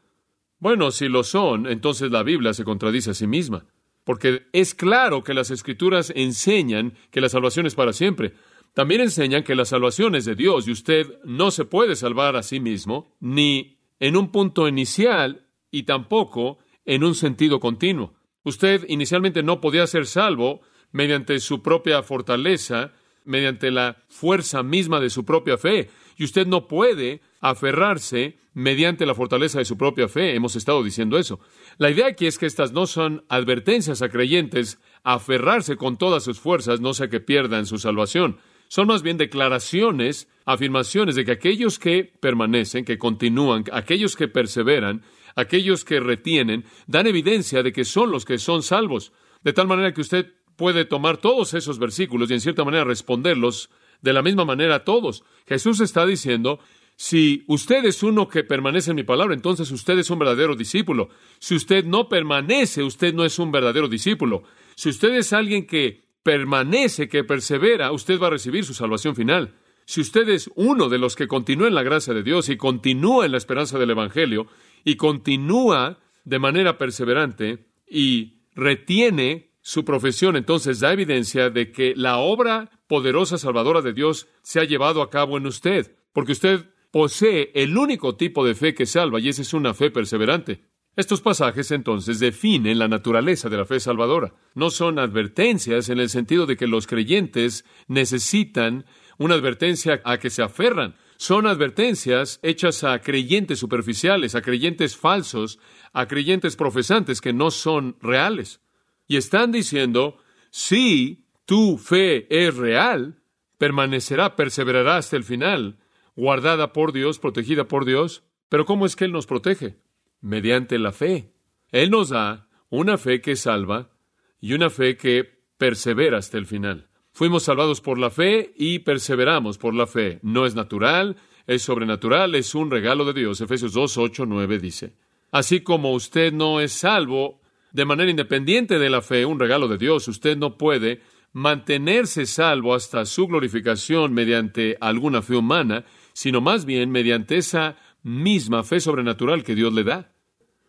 Bueno, 0.59 0.91
si 0.91 1.07
lo 1.07 1.23
son, 1.23 1.67
entonces 1.67 2.11
la 2.11 2.23
Biblia 2.23 2.53
se 2.53 2.63
contradice 2.63 3.11
a 3.11 3.13
sí 3.13 3.27
misma, 3.27 3.65
porque 4.03 4.47
es 4.53 4.73
claro 4.73 5.23
que 5.23 5.35
las 5.35 5.51
escrituras 5.51 6.11
enseñan 6.15 6.93
que 7.11 7.21
la 7.21 7.29
salvación 7.29 7.67
es 7.67 7.75
para 7.75 7.93
siempre. 7.93 8.33
también 8.73 9.01
enseñan 9.01 9.43
que 9.43 9.55
la 9.55 9.65
salvación 9.65 10.13
es 10.13 10.25
de 10.25 10.35
Dios 10.35 10.67
y 10.67 10.71
usted 10.71 11.19
no 11.23 11.49
se 11.49 11.65
puede 11.65 11.95
salvar 11.95 12.35
a 12.35 12.43
sí 12.43 12.59
mismo, 12.59 13.15
ni 13.19 13.79
en 13.99 14.15
un 14.15 14.31
punto 14.31 14.67
inicial 14.67 15.47
y 15.71 15.83
tampoco 15.83 16.59
en 16.85 17.03
un 17.03 17.15
sentido 17.15 17.59
continuo. 17.59 18.16
Usted 18.47 18.85
inicialmente 18.87 19.43
no 19.43 19.59
podía 19.59 19.85
ser 19.87 20.05
salvo 20.05 20.61
mediante 20.93 21.37
su 21.41 21.61
propia 21.61 22.01
fortaleza, 22.01 22.93
mediante 23.25 23.71
la 23.71 23.97
fuerza 24.07 24.63
misma 24.63 25.01
de 25.01 25.09
su 25.09 25.25
propia 25.25 25.57
fe, 25.57 25.89
y 26.15 26.23
usted 26.23 26.47
no 26.47 26.65
puede 26.65 27.19
aferrarse 27.41 28.37
mediante 28.53 29.05
la 29.05 29.15
fortaleza 29.15 29.59
de 29.59 29.65
su 29.65 29.77
propia 29.77 30.07
fe. 30.07 30.33
Hemos 30.33 30.55
estado 30.55 30.81
diciendo 30.81 31.17
eso. 31.17 31.41
La 31.77 31.89
idea 31.89 32.07
aquí 32.07 32.25
es 32.25 32.37
que 32.37 32.45
estas 32.45 32.71
no 32.71 32.87
son 32.87 33.25
advertencias 33.27 34.01
a 34.01 34.07
creyentes 34.07 34.79
a 35.03 35.15
aferrarse 35.15 35.75
con 35.75 35.97
todas 35.97 36.23
sus 36.23 36.39
fuerzas, 36.39 36.79
no 36.79 36.93
sea 36.93 37.09
que 37.09 37.19
pierdan 37.19 37.65
su 37.65 37.79
salvación 37.79 38.37
son 38.69 38.87
más 38.87 39.01
bien 39.01 39.17
declaraciones, 39.17 40.27
afirmaciones 40.45 41.15
de 41.15 41.25
que 41.25 41.31
aquellos 41.31 41.79
que 41.79 42.11
permanecen, 42.19 42.85
que 42.85 42.97
continúan, 42.97 43.63
aquellos 43.71 44.15
que 44.15 44.27
perseveran, 44.27 45.03
aquellos 45.38 45.86
que 45.86 46.01
retienen, 46.01 46.65
dan 46.88 47.08
evidencia 47.08 47.63
de 47.63 47.72
que 47.72 47.86
son 47.86 48.12
los 48.12 48.25
que 48.25 48.39
son 48.39 48.63
salvos. 48.63 49.13
De 49.44 49.53
tal 49.53 49.67
manera 49.67 49.94
que 49.94 50.01
usted 50.01 50.34
puede 50.58 50.84
tomar 50.84 51.17
todos 51.17 51.53
esos 51.53 51.79
versículos 51.79 52.29
y 52.29 52.34
en 52.34 52.41
cierta 52.41 52.65
manera 52.65 52.84
responderlos 52.84 53.70
de 54.01 54.13
la 54.13 54.24
misma 54.24 54.44
manera 54.44 54.75
a 54.75 54.84
todos. 54.84 55.24
Jesús 55.48 55.79
está 55.79 56.06
diciendo, 56.06 56.60
si 56.96 57.44
usted 57.48 57.86
es 57.86 58.01
uno 58.01 58.27
que 58.27 58.44
permanece 58.44 58.89
en 58.89 58.96
mi 58.96 59.03
palabra, 59.03 59.36
entonces 59.36 59.70
usted 59.70 60.00
es 60.00 60.10
un 60.10 60.17
verdadero 60.17 60.56
discípulo. 60.56 61.10
Si 61.38 61.56
usted 61.56 61.86
no 61.86 62.10
permanece, 62.10 62.82
usted 62.84 63.13
no 63.13 63.24
es 63.24 63.38
un 63.38 63.51
verdadero 63.51 63.88
discípulo. 63.88 64.41
Si 64.75 64.89
usted 64.89 65.13
es 65.13 65.32
alguien 65.34 65.67
que 65.67 66.01
permanece, 66.24 67.08
que 67.08 67.24
persevera, 67.24 67.91
usted 67.91 68.20
va 68.20 68.27
a 68.27 68.32
recibir 68.32 68.65
su 68.65 68.74
salvación 68.74 69.15
final. 69.15 69.53
Si 69.86 70.01
usted 70.01 70.27
es 70.27 70.50
uno 70.56 70.89
de 70.89 70.98
los 70.98 71.15
que 71.15 71.27
continúa 71.27 71.67
en 71.67 71.75
la 71.75 71.84
gracia 71.84 72.13
de 72.13 72.24
Dios 72.24 72.50
y 72.50 72.58
continúa 72.58 73.25
en 73.25 73.32
la 73.32 73.38
esperanza 73.38 73.77
del 73.77 73.91
Evangelio 73.91 74.48
y 74.84 74.96
continúa 74.96 76.00
de 76.25 76.39
manera 76.39 76.77
perseverante 76.77 77.67
y 77.89 78.41
retiene 78.55 79.51
su 79.62 79.84
profesión, 79.84 80.36
entonces 80.36 80.79
da 80.79 80.93
evidencia 80.93 81.50
de 81.50 81.72
que 81.72 81.93
la 81.96 82.17
obra 82.17 82.72
poderosa 82.88 83.38
salvadora 83.38 83.81
de 83.81 83.93
Dios 83.93 84.27
se 84.41 84.60
ha 84.60 84.63
llevado 84.63 85.01
a 85.01 85.10
cabo 85.10 85.38
en 85.38 85.46
usted, 85.46 85.96
porque 86.13 86.31
usted 86.31 86.65
posee 86.91 87.51
el 87.53 87.77
único 87.77 88.15
tipo 88.15 88.46
de 88.46 88.55
fe 88.55 88.74
que 88.74 88.86
salva 88.86 89.19
y 89.19 89.29
esa 89.29 89.41
es 89.41 89.53
una 89.53 89.74
fe 89.74 89.91
perseverante. 89.91 90.62
Estos 90.96 91.22
pasajes 91.22 91.69
entonces 91.72 92.19
definen 92.19 92.79
la 92.79 92.88
naturaleza 92.88 93.50
de 93.50 93.57
la 93.57 93.65
fe 93.65 93.79
salvadora. 93.79 94.34
No 94.55 94.72
son 94.72 94.98
advertencias 94.98 95.89
en 95.89 96.00
el 96.00 96.10
sentido 96.10 96.48
de 96.48 96.57
que 96.57 96.65
los 96.65 96.88
creyentes 96.88 97.65
necesitan 97.88 98.86
una 99.19 99.36
advertencia 99.36 100.01
a 100.05 100.17
que 100.17 100.31
se 100.31 100.41
aferran. 100.41 100.96
Son 101.17 101.47
advertencias 101.47 102.39
hechas 102.43 102.83
a 102.83 103.00
creyentes 103.00 103.59
superficiales, 103.59 104.36
a 104.36 104.41
creyentes 104.41 104.95
falsos, 104.95 105.59
a 105.93 106.07
creyentes 106.07 106.55
profesantes 106.55 107.21
que 107.21 107.33
no 107.33 107.51
son 107.51 107.97
reales. 108.01 108.62
Y 109.07 109.17
están 109.17 109.51
diciendo, 109.51 110.17
si 110.51 111.25
tu 111.45 111.77
fe 111.77 112.27
es 112.29 112.55
real, 112.55 113.21
permanecerá, 113.57 114.36
perseverará 114.36 114.97
hasta 114.97 115.15
el 115.15 115.24
final, 115.24 115.79
guardada 116.15 116.71
por 116.71 116.93
Dios, 116.93 117.19
protegida 117.19 117.67
por 117.67 117.86
Dios. 117.86 118.24
Pero 118.50 118.65
¿cómo 118.65 118.86
es 118.86 118.95
que 118.95 119.05
Él 119.05 119.12
nos 119.12 119.25
protege? 119.25 119.77
mediante 120.21 120.79
la 120.79 120.91
fe. 120.91 121.33
Él 121.71 121.91
nos 121.91 122.09
da 122.09 122.47
una 122.69 122.97
fe 122.97 123.21
que 123.21 123.36
salva 123.36 123.91
y 124.39 124.53
una 124.53 124.69
fe 124.69 124.97
que 124.97 125.24
persevera 125.57 126.17
hasta 126.17 126.38
el 126.38 126.45
final. 126.45 126.87
Fuimos 127.17 127.41
salvados 127.41 127.81
por 127.81 127.97
la 127.97 128.12
fe 128.12 128.53
y 128.55 128.77
perseveramos 128.77 129.57
por 129.57 129.74
la 129.74 129.88
fe. 129.88 130.19
No 130.21 130.45
es 130.45 130.53
natural, 130.53 131.15
es 131.47 131.63
sobrenatural, 131.63 132.36
es 132.36 132.53
un 132.53 132.69
regalo 132.69 133.05
de 133.05 133.19
Dios. 133.19 133.41
Efesios 133.41 133.74
2, 133.74 133.97
8, 133.97 134.25
9 134.27 134.59
dice. 134.59 134.93
Así 135.31 135.62
como 135.62 135.93
usted 135.93 136.31
no 136.31 136.62
es 136.62 136.74
salvo 136.74 137.41
de 137.71 137.86
manera 137.86 138.12
independiente 138.12 138.77
de 138.77 138.91
la 138.91 139.01
fe, 139.01 139.25
un 139.25 139.39
regalo 139.39 139.67
de 139.67 139.79
Dios, 139.79 140.07
usted 140.07 140.38
no 140.38 140.59
puede 140.59 141.01
mantenerse 141.33 142.27
salvo 142.27 142.75
hasta 142.75 143.03
su 143.07 143.25
glorificación 143.25 144.13
mediante 144.13 144.77
alguna 144.79 145.24
fe 145.24 145.38
humana, 145.38 145.86
sino 146.13 146.39
más 146.39 146.65
bien 146.65 146.91
mediante 146.91 147.38
esa 147.38 147.77
misma 148.03 148.63
fe 148.63 148.79
sobrenatural 148.79 149.43
que 149.43 149.55
Dios 149.55 149.74
le 149.74 149.83
da. 149.83 150.12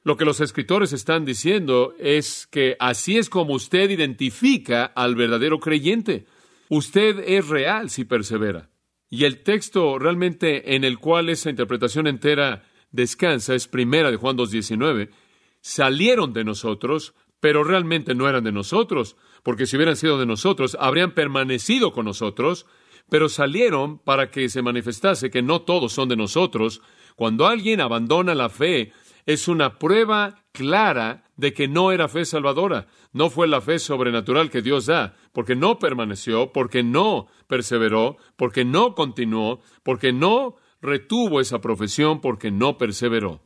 Lo 0.02 0.17
que 0.17 0.25
los 0.25 0.40
escritores 0.40 0.95
están 0.95 1.26
diciendo 1.26 1.93
es 1.99 2.47
que 2.47 2.75
así 2.81 3.19
es 3.19 3.28
como 3.28 3.52
usted 3.52 3.90
identifica 3.90 4.87
al 4.87 5.14
verdadero 5.14 5.61
creyente. 5.61 6.25
Usted 6.69 7.21
es 7.27 7.49
real 7.49 7.91
si 7.91 8.05
persevera. 8.05 8.71
Y 9.11 9.25
el 9.25 9.43
texto 9.43 9.99
realmente 9.99 10.75
en 10.75 10.85
el 10.85 10.99
cual 10.99 11.31
esa 11.31 11.51
interpretación 11.51 12.07
entera 12.07 12.65
descansa 12.91 13.55
es 13.55 13.67
primera 13.67 14.11
de 14.11 14.17
Juan 14.17 14.37
2.19. 14.37 15.11
Salieron 15.61 16.33
de 16.33 16.45
nosotros, 16.45 17.15
pero 17.41 17.65
realmente 17.65 18.15
no 18.15 18.29
eran 18.29 18.45
de 18.45 18.53
nosotros, 18.53 19.17
porque 19.43 19.67
si 19.67 19.77
hubieran 19.77 19.97
sido 19.97 20.19
de 20.19 20.27
nosotros, 20.27 20.77
habrían 20.79 21.13
permanecido 21.13 21.93
con 21.93 22.05
nosotros, 22.05 22.67
pero 23.09 23.29
salieron 23.29 23.99
para 23.99 24.31
que 24.31 24.49
se 24.49 24.63
manifestase 24.63 25.31
que 25.31 25.43
no 25.43 25.63
todos 25.63 25.93
son 25.93 26.09
de 26.09 26.17
nosotros, 26.17 26.83
cuando 27.17 27.47
alguien 27.47 27.81
abandona 27.81 28.35
la 28.35 28.51
fe, 28.51 28.93
es 29.28 29.47
una 29.47 29.78
prueba 29.78 30.42
clara 30.52 31.23
de 31.37 31.52
que 31.52 31.68
no 31.68 31.92
era 31.92 32.08
fe 32.08 32.25
salvadora, 32.25 32.87
no 33.12 33.28
fue 33.28 33.47
la 33.47 33.61
fe 33.61 33.78
sobrenatural 33.78 34.49
que 34.49 34.62
Dios 34.62 34.87
da, 34.87 35.16
porque 35.32 35.54
no 35.54 35.78
permaneció, 35.78 36.50
porque 36.50 36.82
no 36.82 37.26
perseveró, 37.47 38.16
porque 38.37 38.64
no 38.64 38.94
continuó, 38.94 39.61
porque 39.82 40.14
no 40.14 40.56
retuvo 40.80 41.42
esa 41.42 41.61
profesión, 41.61 42.23
porque 42.23 42.50
no 42.50 42.78
perseveró. 42.78 43.42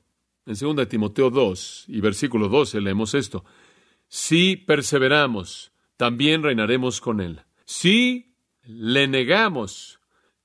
En 0.46 0.54
2 0.54 0.88
Timoteo 0.88 1.30
2 1.30 1.86
y 1.88 2.00
versículo 2.00 2.48
12 2.48 2.80
leemos 2.80 3.14
esto. 3.14 3.44
Si 4.06 4.54
perseveramos, 4.54 5.72
también 5.96 6.44
reinaremos 6.44 7.00
con 7.00 7.20
Él. 7.20 7.40
Si 7.64 8.36
le 8.62 9.08
negamos, 9.08 9.98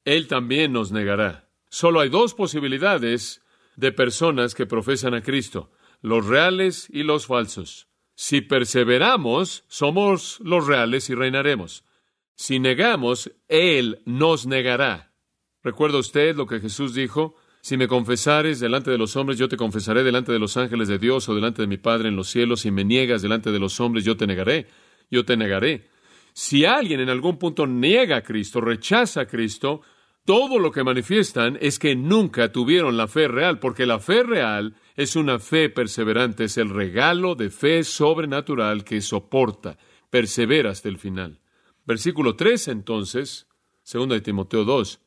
Él 0.04 0.28
también 0.28 0.74
nos 0.74 0.92
negará. 0.92 1.48
Solo 1.70 2.00
hay 2.00 2.10
dos 2.10 2.34
posibilidades 2.34 3.44
de 3.78 3.94
personas 3.94 4.54
que 4.56 4.66
profesan 4.66 5.14
a 5.14 5.22
Cristo, 5.22 5.72
los 6.02 6.26
reales 6.26 6.90
y 6.92 7.04
los 7.04 7.28
falsos. 7.28 7.88
Si 8.16 8.42
perseveramos, 8.42 9.64
somos 9.68 10.40
los 10.44 10.68
reales 10.68 11.10
y 11.10 11.16
reinaremos. 11.16 11.86
Si 12.36 12.60
negamos, 12.60 13.32
Él 13.48 14.02
nos 14.06 14.46
negará. 14.46 15.14
¿Recuerda 15.64 16.00
usted 16.00 16.36
lo 16.36 16.48
que 16.48 16.60
Jesús 16.60 16.94
dijo? 16.94 17.36
Si 17.62 17.78
me 17.78 17.88
confesares 17.88 18.60
delante 18.60 18.90
de 18.90 18.98
los 18.98 19.16
hombres, 19.16 19.38
yo 19.38 19.48
te 19.48 19.58
confesaré 19.58 20.04
delante 20.04 20.32
de 20.32 20.40
los 20.40 20.58
ángeles 20.58 20.88
de 20.88 21.00
Dios 21.00 21.30
o 21.30 21.36
delante 21.36 21.62
de 21.62 21.68
mi 21.68 21.78
Padre 21.78 22.10
en 22.10 22.16
los 22.16 22.30
cielos. 22.30 22.62
Si 22.62 22.72
me 22.72 22.84
niegas 22.84 23.22
delante 23.22 23.52
de 23.52 23.60
los 23.60 23.80
hombres, 23.80 24.04
yo 24.04 24.18
te 24.18 24.26
negaré. 24.26 24.68
Yo 25.12 25.24
te 25.24 25.38
negaré. 25.38 25.90
Si 26.34 26.66
alguien 26.66 27.00
en 27.00 27.10
algún 27.10 27.38
punto 27.38 27.68
niega 27.68 28.18
a 28.18 28.22
Cristo, 28.22 28.62
rechaza 28.62 29.22
a 29.22 29.26
Cristo, 29.28 29.82
todo 30.28 30.60
lo 30.60 30.74
que 30.74 30.84
manifiestan 30.84 31.58
es 31.62 31.80
que 31.80 31.96
nunca 31.96 32.52
tuvieron 32.52 32.98
la 32.98 33.08
fe 33.08 33.30
real, 33.30 33.60
porque 33.60 33.86
la 33.86 33.98
fe 34.00 34.24
real 34.24 34.76
es 34.98 35.16
una 35.16 35.40
fe 35.40 35.70
perseverante, 35.70 36.44
es 36.44 36.58
el 36.58 36.70
regalo 36.70 37.36
de 37.36 37.50
fe 37.50 37.86
sobrenatural 37.86 38.84
que 38.84 39.00
soporta, 39.00 39.78
persevera 40.10 40.72
hasta 40.72 40.90
el 40.90 40.98
final. 40.98 41.40
Versículo 41.86 42.36
3 42.36 42.68
entonces, 42.68 43.48
segundo 43.84 44.16
de 44.16 44.22
Timoteo 44.22 44.66
2. 44.66 45.00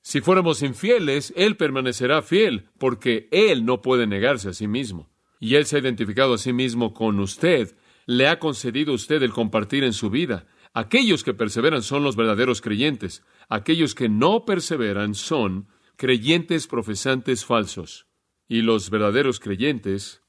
Si 0.00 0.20
fuéramos 0.20 0.62
infieles, 0.62 1.32
Él 1.34 1.56
permanecerá 1.56 2.22
fiel, 2.22 2.68
porque 2.78 3.28
Él 3.32 3.64
no 3.64 3.82
puede 3.82 4.06
negarse 4.06 4.50
a 4.50 4.52
sí 4.52 4.68
mismo. 4.68 5.10
Y 5.40 5.56
Él 5.56 5.66
se 5.66 5.74
ha 5.74 5.80
identificado 5.80 6.34
a 6.34 6.38
sí 6.38 6.52
mismo 6.52 6.94
con 6.94 7.18
usted, 7.18 7.74
le 8.06 8.28
ha 8.28 8.38
concedido 8.38 8.92
a 8.92 8.94
usted 8.94 9.24
el 9.24 9.32
compartir 9.32 9.82
en 9.82 9.92
su 9.92 10.08
vida. 10.08 10.46
Aquellos 10.72 11.24
que 11.24 11.34
perseveran 11.34 11.82
son 11.82 12.04
los 12.04 12.14
verdaderos 12.14 12.60
creyentes. 12.60 13.24
Aquellos 13.48 13.94
que 13.94 14.08
no 14.08 14.44
perseveran 14.44 15.14
son 15.14 15.68
creyentes 15.96 16.66
profesantes 16.66 17.44
falsos. 17.44 18.06
Y 18.46 18.62
los 18.62 18.90
verdaderos 18.90 19.40
creyentes 19.40 20.22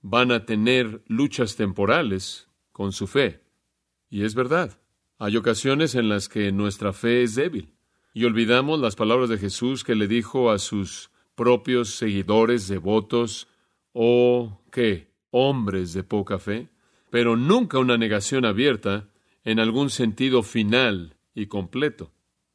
van 0.00 0.32
a 0.32 0.44
tener 0.44 1.02
luchas 1.06 1.56
temporales 1.56 2.48
con 2.72 2.92
su 2.92 3.06
fe. 3.06 3.42
Y 4.10 4.24
es 4.24 4.34
verdad. 4.34 4.78
Hay 5.18 5.36
ocasiones 5.36 5.94
en 5.94 6.08
las 6.08 6.28
que 6.28 6.52
nuestra 6.52 6.92
fe 6.92 7.22
es 7.22 7.34
débil. 7.34 7.74
Y 8.12 8.24
olvidamos 8.24 8.80
las 8.80 8.96
palabras 8.96 9.28
de 9.28 9.38
Jesús 9.38 9.82
que 9.82 9.94
le 9.94 10.06
dijo 10.06 10.50
a 10.50 10.58
sus 10.58 11.10
propios 11.34 11.94
seguidores 11.94 12.68
devotos, 12.68 13.48
oh, 13.92 14.60
¿qué? 14.70 15.12
Hombres 15.30 15.94
de 15.94 16.04
poca 16.04 16.38
fe. 16.38 16.68
Pero 17.10 17.36
nunca 17.36 17.78
una 17.78 17.96
negación 17.96 18.44
abierta 18.44 19.08
en 19.44 19.58
algún 19.58 19.90
sentido 19.90 20.42
final 20.42 21.16
y 21.34 21.46
completo. 21.46 22.12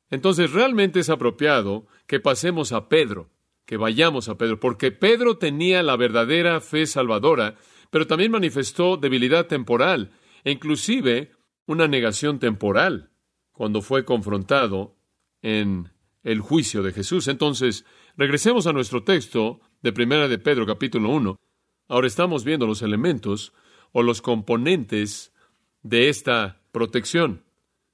Entonces 0.09 0.51
realmente 0.51 0.99
es 0.99 1.09
apropiado 1.09 1.85
que 2.07 2.19
pasemos 2.19 2.71
a 2.71 2.89
Pedro, 2.89 3.29
que 3.65 3.77
vayamos 3.77 4.29
a 4.29 4.37
Pedro, 4.37 4.59
porque 4.59 4.91
Pedro 4.91 5.37
tenía 5.37 5.83
la 5.83 5.95
verdadera 5.95 6.59
fe 6.61 6.87
salvadora, 6.87 7.55
pero 7.91 8.07
también 8.07 8.31
manifestó 8.31 8.97
debilidad 8.97 9.47
temporal 9.47 10.11
e 10.43 10.51
inclusive 10.51 11.31
una 11.65 11.87
negación 11.87 12.39
temporal 12.39 13.11
cuando 13.51 13.81
fue 13.81 14.05
confrontado 14.05 14.95
en 15.41 15.91
el 16.23 16.39
juicio 16.41 16.81
de 16.81 16.93
Jesús. 16.93 17.27
Entonces, 17.27 17.85
regresemos 18.17 18.67
a 18.67 18.73
nuestro 18.73 19.03
texto 19.03 19.61
de 19.81 19.93
Primera 19.93 20.27
de 20.27 20.39
Pedro, 20.39 20.65
capítulo 20.65 21.09
1. 21.09 21.39
Ahora 21.87 22.07
estamos 22.07 22.43
viendo 22.43 22.65
los 22.65 22.81
elementos 22.81 23.53
o 23.91 24.03
los 24.03 24.21
componentes 24.21 25.33
de 25.81 26.09
esta 26.09 26.61
protección. 26.71 27.43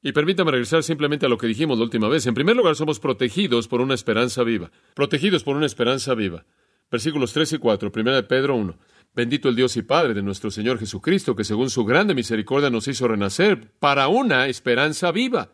Y 0.05 0.11
permítame 0.11 0.51
regresar 0.51 0.83
simplemente 0.83 1.25
a 1.25 1.29
lo 1.29 1.39
que 1.39 1.47
dijimos 1.47 1.79
la 1.79 1.83
última 1.83 2.07
vez. 2.07 2.27
En 2.27 2.35
primer 2.35 2.55
lugar, 2.55 2.75
somos 2.75 2.99
protegidos 2.99 3.67
por 3.67 3.81
una 3.81 3.95
esperanza 3.95 4.43
viva. 4.43 4.69
Protegidos 4.93 5.43
por 5.43 5.55
una 5.55 5.65
esperanza 5.65 6.13
viva. 6.13 6.45
Versículos 6.91 7.33
3 7.33 7.53
y 7.53 7.57
4, 7.57 7.91
Primera 7.91 8.17
de 8.17 8.21
Pedro 8.21 8.55
1. 8.55 8.77
Bendito 9.15 9.49
el 9.49 9.55
Dios 9.55 9.75
y 9.77 9.81
Padre 9.81 10.13
de 10.13 10.21
nuestro 10.21 10.51
Señor 10.51 10.77
Jesucristo, 10.77 11.35
que 11.35 11.43
según 11.43 11.71
su 11.71 11.85
grande 11.85 12.13
misericordia 12.13 12.69
nos 12.69 12.87
hizo 12.87 13.07
renacer 13.07 13.71
para 13.79 14.07
una 14.07 14.45
esperanza 14.45 15.11
viva, 15.11 15.53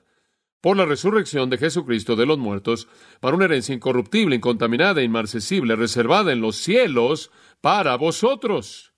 por 0.60 0.76
la 0.76 0.84
resurrección 0.84 1.50
de 1.50 1.58
Jesucristo 1.58 2.18
de 2.18 2.26
los 2.26 2.38
muertos, 2.38 2.90
para 3.22 3.38
una 3.38 3.46
herencia 3.46 3.74
incorruptible, 3.74 4.36
incontaminada, 4.36 5.02
inmarcesible, 5.02 5.78
reservada 5.78 6.34
en 6.34 6.42
los 6.42 6.58
cielos 6.58 7.32
para 7.62 7.96
vosotros 7.96 8.91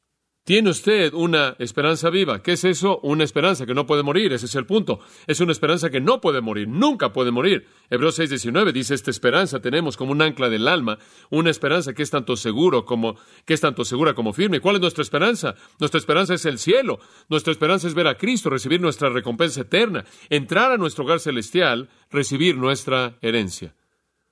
tiene 0.46 0.72
usted 0.72 1.14
una 1.14 1.56
esperanza 1.58 2.10
viva. 2.10 2.44
¿Qué 2.44 2.54
es 2.54 2.66
eso? 2.66 3.00
Una 3.02 3.24
esperanza 3.24 3.66
que 3.66 3.74
no 3.74 3.86
puede 3.86 4.04
morir. 4.04 4.34
Ese 4.34 4.48
es 4.48 4.56
el 4.56 4.66
punto. 4.66 5.00
Es 5.26 5.40
una 5.40 5.54
esperanza 5.54 5.90
que 5.90 6.02
no 6.02 6.20
puede 6.20 6.42
morir. 6.42 6.68
Nunca 6.68 7.14
puede 7.14 7.32
morir. 7.32 7.66
Hebreos 7.90 8.20
6:19 8.20 8.74
dice, 8.74 8.94
esta 8.94 9.10
esperanza 9.10 9.62
tenemos 9.62 9.96
como 9.96 10.12
un 10.12 10.22
ancla 10.22 10.50
del 10.50 10.68
alma, 10.68 11.00
una 11.30 11.50
esperanza 11.50 11.94
que 11.94 12.04
es 12.04 12.10
tanto 12.10 12.36
seguro 12.36 12.84
como, 12.84 13.16
que 13.46 13.54
es 13.54 13.62
tanto 13.62 13.86
segura 13.86 14.14
como 14.14 14.34
firme. 14.34 14.60
¿Cuál 14.60 14.76
es 14.76 14.82
nuestra 14.82 15.02
esperanza? 15.02 15.56
Nuestra 15.80 15.98
esperanza 15.98 16.34
es 16.34 16.46
el 16.46 16.60
cielo. 16.60 17.00
Nuestra 17.30 17.52
esperanza 17.52 17.88
es 17.88 17.94
ver 17.94 18.08
a 18.08 18.18
Cristo, 18.18 18.50
recibir 18.50 18.82
nuestra 18.82 19.10
recompensa 19.10 19.62
eterna, 19.62 20.04
entrar 20.30 20.74
a 20.74 20.78
nuestro 20.78 21.06
hogar 21.06 21.22
celestial, 21.22 21.90
recibir 22.12 22.58
nuestra 22.58 23.18
herencia. 23.22 23.76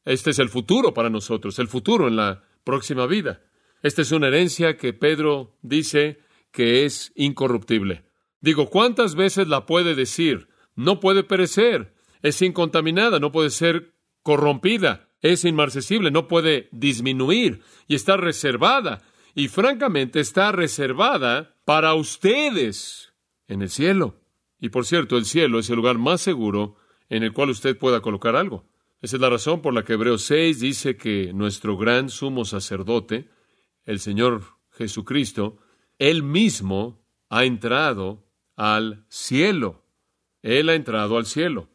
Este 0.03 0.31
es 0.31 0.39
el 0.39 0.49
futuro 0.49 0.93
para 0.93 1.09
nosotros, 1.09 1.57
el 1.59 1.69
futuro 1.69 2.09
en 2.09 2.17
la 2.17 2.43
próxima 2.65 3.05
vida. 3.07 3.41
Esta 3.81 4.01
es 4.01 4.11
una 4.11 4.27
herencia 4.27 4.77
que 4.77 4.93
Pedro 4.93 5.57
dice 5.61 6.19
que 6.51 6.85
es 6.85 7.11
incorruptible. 7.15 8.03
Digo, 8.39 8.69
¿cuántas 8.69 9.15
veces 9.15 9.47
la 9.47 9.65
puede 9.65 9.95
decir? 9.95 10.49
No 10.75 10.99
puede 10.99 11.23
perecer, 11.23 11.93
es 12.21 12.41
incontaminada, 12.41 13.19
no 13.19 13.31
puede 13.31 13.49
ser 13.49 13.93
corrompida, 14.23 15.09
es 15.21 15.45
inmarcesible, 15.45 16.11
no 16.11 16.27
puede 16.27 16.69
disminuir 16.71 17.61
y 17.87 17.95
está 17.95 18.17
reservada. 18.17 19.01
Y 19.33 19.47
francamente 19.47 20.19
está 20.19 20.51
reservada 20.51 21.55
para 21.65 21.93
ustedes 21.93 23.13
en 23.47 23.61
el 23.61 23.69
cielo. 23.69 24.19
Y 24.59 24.69
por 24.69 24.85
cierto, 24.85 25.17
el 25.17 25.25
cielo 25.25 25.59
es 25.59 25.69
el 25.69 25.77
lugar 25.77 25.97
más 25.97 26.21
seguro 26.21 26.75
en 27.09 27.23
el 27.23 27.33
cual 27.33 27.49
usted 27.49 27.77
pueda 27.77 28.01
colocar 28.01 28.35
algo. 28.35 28.65
Esa 29.01 29.15
es 29.15 29.21
la 29.21 29.29
razón 29.29 29.61
por 29.61 29.73
la 29.73 29.83
que 29.83 29.93
Hebreos 29.93 30.23
6 30.23 30.59
dice 30.59 30.95
que 30.95 31.33
nuestro 31.33 31.77
gran 31.77 32.09
sumo 32.09 32.45
sacerdote, 32.45 33.29
el 33.85 33.99
Señor 33.99 34.43
Jesucristo, 34.71 35.57
Él 35.99 36.23
mismo 36.23 37.05
ha 37.29 37.45
entrado 37.45 38.25
al 38.55 39.05
cielo. 39.09 39.85
Él 40.41 40.69
ha 40.69 40.75
entrado 40.75 41.17
al 41.17 41.25
cielo. 41.25 41.69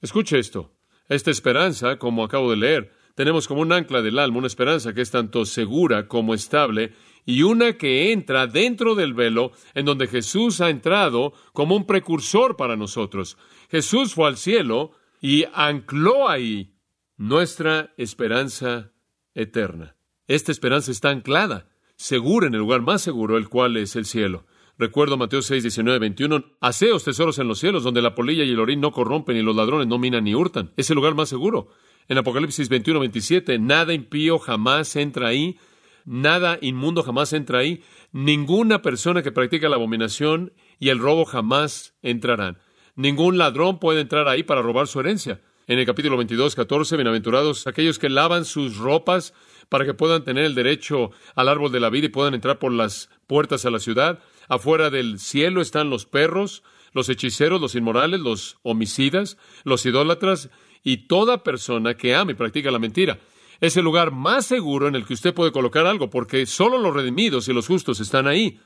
Escuche 0.00 0.38
esto. 0.38 0.72
Esta 1.08 1.30
esperanza, 1.30 1.98
como 1.98 2.24
acabo 2.24 2.50
de 2.50 2.56
leer, 2.56 2.92
tenemos 3.14 3.46
como 3.46 3.60
un 3.60 3.72
ancla 3.72 4.02
del 4.02 4.18
alma, 4.18 4.38
una 4.38 4.46
esperanza 4.46 4.94
que 4.94 5.02
es 5.02 5.10
tanto 5.10 5.44
segura 5.44 6.08
como 6.08 6.34
estable, 6.34 6.94
y 7.24 7.42
una 7.42 7.74
que 7.74 8.12
entra 8.12 8.46
dentro 8.46 8.94
del 8.94 9.14
velo, 9.14 9.52
en 9.74 9.84
donde 9.84 10.08
Jesús 10.08 10.60
ha 10.60 10.70
entrado 10.70 11.32
como 11.52 11.76
un 11.76 11.86
precursor 11.86 12.56
para 12.56 12.76
nosotros. 12.76 13.36
Jesús 13.70 14.14
fue 14.14 14.28
al 14.28 14.36
cielo 14.36 14.92
y 15.20 15.44
ancló 15.52 16.28
ahí 16.28 16.74
nuestra 17.16 17.92
esperanza 17.96 18.92
eterna. 19.34 19.96
Esta 20.28 20.52
esperanza 20.52 20.92
está 20.92 21.10
anclada, 21.10 21.66
segura 21.96 22.46
en 22.46 22.54
el 22.54 22.60
lugar 22.60 22.82
más 22.82 23.02
seguro, 23.02 23.36
el 23.36 23.48
cual 23.48 23.76
es 23.76 23.96
el 23.96 24.04
cielo. 24.04 24.46
Recuerdo 24.78 25.16
Mateo 25.16 25.42
6, 25.42 25.62
19, 25.62 25.98
21. 25.98 26.44
Haceos 26.60 27.04
tesoros 27.04 27.38
en 27.38 27.48
los 27.48 27.58
cielos, 27.58 27.82
donde 27.82 28.02
la 28.02 28.14
polilla 28.14 28.44
y 28.44 28.50
el 28.50 28.60
orín 28.60 28.80
no 28.80 28.92
corrompen 28.92 29.36
y 29.36 29.42
los 29.42 29.54
ladrones 29.54 29.86
no 29.86 29.98
minan 29.98 30.24
ni 30.24 30.34
hurtan. 30.34 30.72
Es 30.76 30.90
el 30.90 30.96
lugar 30.96 31.14
más 31.14 31.28
seguro. 31.28 31.68
En 32.08 32.18
Apocalipsis 32.18 32.68
21, 32.68 33.00
27, 33.00 33.58
nada 33.58 33.94
impío 33.94 34.38
jamás 34.38 34.96
entra 34.96 35.28
ahí, 35.28 35.58
nada 36.04 36.58
inmundo 36.60 37.02
jamás 37.02 37.32
entra 37.32 37.58
ahí, 37.58 37.82
ninguna 38.12 38.82
persona 38.82 39.22
que 39.22 39.32
practica 39.32 39.68
la 39.68 39.76
abominación 39.76 40.52
y 40.78 40.88
el 40.88 40.98
robo 40.98 41.24
jamás 41.24 41.94
entrarán. 42.02 42.58
Ningún 42.94 43.38
ladrón 43.38 43.78
puede 43.78 44.00
entrar 44.00 44.28
ahí 44.28 44.42
para 44.42 44.62
robar 44.62 44.86
su 44.86 45.00
herencia. 45.00 45.40
En 45.68 45.78
el 45.78 45.86
capítulo 45.86 46.16
22, 46.16 46.56
14, 46.56 46.96
bienaventurados 46.96 47.68
aquellos 47.68 48.00
que 48.00 48.08
lavan 48.08 48.44
sus 48.44 48.78
ropas 48.78 49.32
para 49.68 49.84
que 49.84 49.94
puedan 49.94 50.24
tener 50.24 50.44
el 50.44 50.56
derecho 50.56 51.12
al 51.36 51.48
árbol 51.48 51.70
de 51.70 51.78
la 51.78 51.88
vida 51.88 52.06
y 52.06 52.08
puedan 52.08 52.34
entrar 52.34 52.58
por 52.58 52.72
las 52.72 53.10
puertas 53.28 53.64
a 53.64 53.70
la 53.70 53.78
ciudad. 53.78 54.18
Afuera 54.48 54.90
del 54.90 55.20
cielo 55.20 55.60
están 55.60 55.88
los 55.88 56.04
perros, 56.04 56.64
los 56.92 57.08
hechiceros, 57.08 57.60
los 57.60 57.76
inmorales, 57.76 58.18
los 58.18 58.58
homicidas, 58.62 59.38
los 59.62 59.86
idólatras 59.86 60.50
y 60.82 61.06
toda 61.06 61.44
persona 61.44 61.94
que 61.94 62.16
ama 62.16 62.32
y 62.32 62.34
practica 62.34 62.72
la 62.72 62.80
mentira. 62.80 63.20
Es 63.60 63.76
el 63.76 63.84
lugar 63.84 64.10
más 64.10 64.46
seguro 64.46 64.88
en 64.88 64.96
el 64.96 65.06
que 65.06 65.14
usted 65.14 65.32
puede 65.32 65.52
colocar 65.52 65.86
algo, 65.86 66.10
porque 66.10 66.44
solo 66.44 66.76
los 66.76 66.92
redimidos 66.92 67.46
y 67.46 67.52
los 67.52 67.68
justos 67.68 68.00
están 68.00 68.26
ahí. 68.26 68.58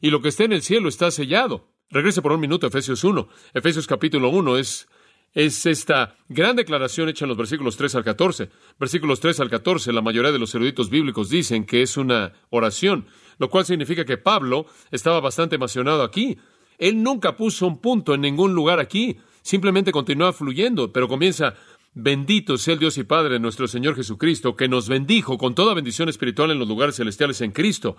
Y 0.00 0.10
lo 0.10 0.22
que 0.22 0.28
está 0.28 0.44
en 0.44 0.52
el 0.52 0.62
cielo 0.62 0.88
está 0.88 1.10
sellado. 1.10 1.66
Regrese 1.90 2.22
por 2.22 2.30
un 2.30 2.40
minuto 2.40 2.66
a 2.66 2.68
Efesios 2.68 3.02
1. 3.02 3.28
Efesios 3.54 3.88
capítulo 3.88 4.28
1 4.28 4.56
es 4.56 4.86
es 5.34 5.66
esta 5.66 6.16
gran 6.28 6.54
declaración 6.54 7.08
hecha 7.08 7.24
en 7.24 7.30
los 7.30 7.36
versículos 7.36 7.76
3 7.76 7.96
al 7.96 8.04
14. 8.04 8.50
Versículos 8.78 9.20
3 9.20 9.40
al 9.40 9.50
14, 9.50 9.92
la 9.92 10.00
mayoría 10.00 10.30
de 10.30 10.38
los 10.38 10.54
eruditos 10.54 10.88
bíblicos 10.88 11.28
dicen 11.28 11.66
que 11.66 11.82
es 11.82 11.96
una 11.96 12.32
oración, 12.50 13.06
lo 13.38 13.50
cual 13.50 13.64
significa 13.64 14.04
que 14.04 14.16
Pablo 14.16 14.66
estaba 14.92 15.20
bastante 15.20 15.56
emocionado 15.56 16.04
aquí. 16.04 16.38
Él 16.78 17.02
nunca 17.02 17.36
puso 17.36 17.66
un 17.66 17.80
punto 17.80 18.14
en 18.14 18.20
ningún 18.20 18.54
lugar 18.54 18.78
aquí, 18.78 19.16
simplemente 19.42 19.92
continúa 19.92 20.32
fluyendo, 20.32 20.92
pero 20.92 21.08
comienza, 21.08 21.54
bendito 21.94 22.56
sea 22.56 22.74
el 22.74 22.80
Dios 22.80 22.96
y 22.98 23.04
Padre 23.04 23.34
de 23.34 23.40
nuestro 23.40 23.66
Señor 23.66 23.96
Jesucristo, 23.96 24.54
que 24.56 24.68
nos 24.68 24.88
bendijo 24.88 25.36
con 25.36 25.54
toda 25.54 25.74
bendición 25.74 26.08
espiritual 26.08 26.52
en 26.52 26.60
los 26.60 26.68
lugares 26.68 26.96
celestiales 26.96 27.40
en 27.40 27.50
Cristo. 27.50 27.96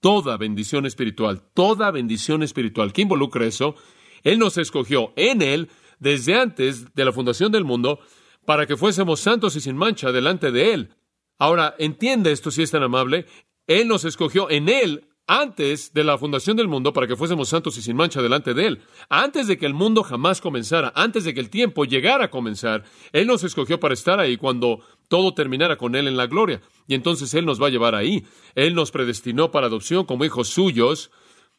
Toda 0.00 0.36
bendición 0.36 0.86
espiritual, 0.86 1.42
toda 1.54 1.90
bendición 1.90 2.42
espiritual. 2.44 2.92
¿Qué 2.92 3.02
involucra 3.02 3.46
eso? 3.46 3.74
Él 4.22 4.38
nos 4.38 4.58
escogió 4.58 5.12
en 5.16 5.42
Él 5.42 5.68
desde 5.98 6.38
antes 6.38 6.94
de 6.94 7.04
la 7.04 7.12
fundación 7.12 7.52
del 7.52 7.64
mundo 7.64 8.00
para 8.44 8.66
que 8.66 8.76
fuésemos 8.76 9.20
santos 9.20 9.56
y 9.56 9.60
sin 9.60 9.76
mancha 9.76 10.12
delante 10.12 10.50
de 10.50 10.72
Él. 10.72 10.96
Ahora, 11.38 11.74
entiende 11.78 12.32
esto 12.32 12.50
si 12.50 12.62
es 12.62 12.70
tan 12.70 12.82
amable. 12.82 13.26
Él 13.66 13.88
nos 13.88 14.04
escogió 14.04 14.50
en 14.50 14.68
Él 14.68 15.08
antes 15.26 15.92
de 15.92 16.04
la 16.04 16.18
fundación 16.18 16.56
del 16.56 16.68
mundo 16.68 16.92
para 16.92 17.06
que 17.06 17.16
fuésemos 17.16 17.48
santos 17.48 17.76
y 17.76 17.82
sin 17.82 17.96
mancha 17.96 18.22
delante 18.22 18.54
de 18.54 18.66
Él. 18.66 18.82
Antes 19.08 19.48
de 19.48 19.58
que 19.58 19.66
el 19.66 19.74
mundo 19.74 20.02
jamás 20.02 20.40
comenzara, 20.40 20.92
antes 20.94 21.24
de 21.24 21.34
que 21.34 21.40
el 21.40 21.50
tiempo 21.50 21.84
llegara 21.84 22.26
a 22.26 22.30
comenzar, 22.30 22.84
Él 23.12 23.26
nos 23.26 23.42
escogió 23.42 23.80
para 23.80 23.94
estar 23.94 24.20
ahí 24.20 24.36
cuando 24.36 24.80
todo 25.08 25.34
terminara 25.34 25.76
con 25.76 25.96
Él 25.96 26.06
en 26.06 26.16
la 26.16 26.26
gloria. 26.26 26.60
Y 26.86 26.94
entonces 26.94 27.34
Él 27.34 27.44
nos 27.44 27.60
va 27.60 27.66
a 27.66 27.70
llevar 27.70 27.94
ahí. 27.94 28.24
Él 28.54 28.74
nos 28.74 28.92
predestinó 28.92 29.50
para 29.50 29.66
adopción 29.66 30.06
como 30.06 30.24
hijos 30.24 30.48
suyos 30.48 31.10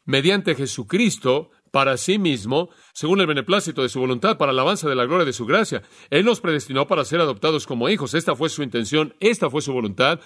mediante 0.05 0.55
Jesucristo 0.55 1.51
para 1.77 1.95
sí 1.97 2.17
mismo, 2.17 2.71
según 2.91 3.21
el 3.21 3.27
beneplácito 3.27 3.83
de 3.83 3.89
su 3.89 3.99
voluntad, 3.99 4.39
para 4.39 4.49
alabanza 4.49 4.89
de 4.89 4.95
la 4.95 5.05
gloria 5.05 5.25
de 5.25 5.31
su 5.31 5.45
gracia. 5.45 5.83
Él 6.09 6.25
nos 6.25 6.41
predestinó 6.41 6.87
para 6.87 7.05
ser 7.05 7.21
adoptados 7.21 7.67
como 7.67 7.87
hijos. 7.87 8.15
Esta 8.15 8.35
fue 8.35 8.49
su 8.49 8.63
intención, 8.63 9.13
esta 9.19 9.47
fue 9.51 9.61
su 9.61 9.73
voluntad, 9.73 10.19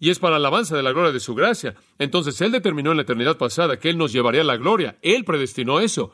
y 0.00 0.08
es 0.08 0.18
para 0.18 0.36
alabanza 0.36 0.78
de 0.78 0.82
la 0.82 0.92
gloria 0.92 1.12
de 1.12 1.20
su 1.20 1.34
gracia. 1.34 1.74
Entonces, 1.98 2.40
Él 2.40 2.52
determinó 2.52 2.90
en 2.90 2.96
la 2.96 3.02
eternidad 3.02 3.36
pasada 3.36 3.78
que 3.78 3.90
Él 3.90 3.98
nos 3.98 4.14
llevaría 4.14 4.40
a 4.40 4.44
la 4.44 4.56
gloria. 4.56 4.96
Él 5.02 5.26
predestinó 5.26 5.78
eso. 5.78 6.10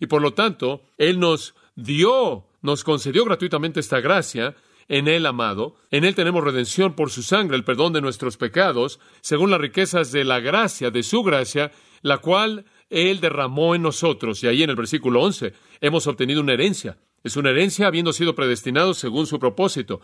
Y 0.00 0.06
por 0.06 0.20
lo 0.20 0.34
tanto, 0.34 0.82
Él 0.98 1.20
nos 1.20 1.54
dio, 1.76 2.44
nos 2.62 2.82
concedió 2.82 3.24
gratuitamente 3.24 3.78
esta 3.78 4.00
gracia 4.00 4.56
en 4.88 5.06
Él 5.06 5.24
amado. 5.24 5.76
En 5.92 6.04
Él 6.04 6.16
tenemos 6.16 6.42
redención 6.42 6.96
por 6.96 7.12
su 7.12 7.22
sangre, 7.22 7.56
el 7.56 7.62
perdón 7.62 7.92
de 7.92 8.00
nuestros 8.00 8.38
pecados, 8.38 8.98
según 9.20 9.52
las 9.52 9.60
riquezas 9.60 10.10
de 10.10 10.24
la 10.24 10.40
gracia, 10.40 10.90
de 10.90 11.04
su 11.04 11.22
gracia, 11.22 11.70
la 12.02 12.18
cual 12.18 12.64
él 12.92 13.20
derramó 13.20 13.74
en 13.74 13.82
nosotros, 13.82 14.42
y 14.42 14.46
ahí 14.46 14.62
en 14.62 14.70
el 14.70 14.76
versículo 14.76 15.22
11, 15.22 15.54
hemos 15.80 16.06
obtenido 16.06 16.40
una 16.40 16.52
herencia. 16.52 16.98
Es 17.24 17.36
una 17.36 17.50
herencia 17.50 17.86
habiendo 17.86 18.12
sido 18.12 18.34
predestinado 18.34 18.94
según 18.94 19.26
su 19.26 19.38
propósito. 19.38 20.00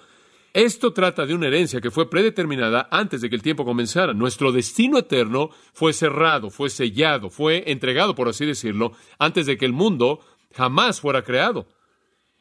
Esto 0.55 0.92
trata 0.94 1.27
de 1.27 1.35
una 1.35 1.48
herencia 1.48 1.81
que 1.81 1.90
fue 1.90 2.09
predeterminada 2.09 2.88
antes 2.90 3.20
de 3.20 3.29
que 3.29 3.37
el 3.37 3.42
tiempo 3.42 3.64
comenzara. 3.64 4.14
Nuestro 4.14 4.51
destino 4.51 4.98
eterno 4.98 5.51
fue 5.74 5.92
cerrado, 5.92 6.51
fue 6.51 6.70
sellado, 6.70 7.29
fue 7.29 7.64
entregado, 7.66 8.14
por 8.14 8.29
así 8.29 8.46
decirlo, 8.46 8.92
antes 9.18 9.46
de 9.46 9.59
que 9.59 9.66
el 9.66 9.72
mundo 9.72 10.20
jamás 10.55 11.01
fuera 11.01 11.22
creado. 11.22 11.68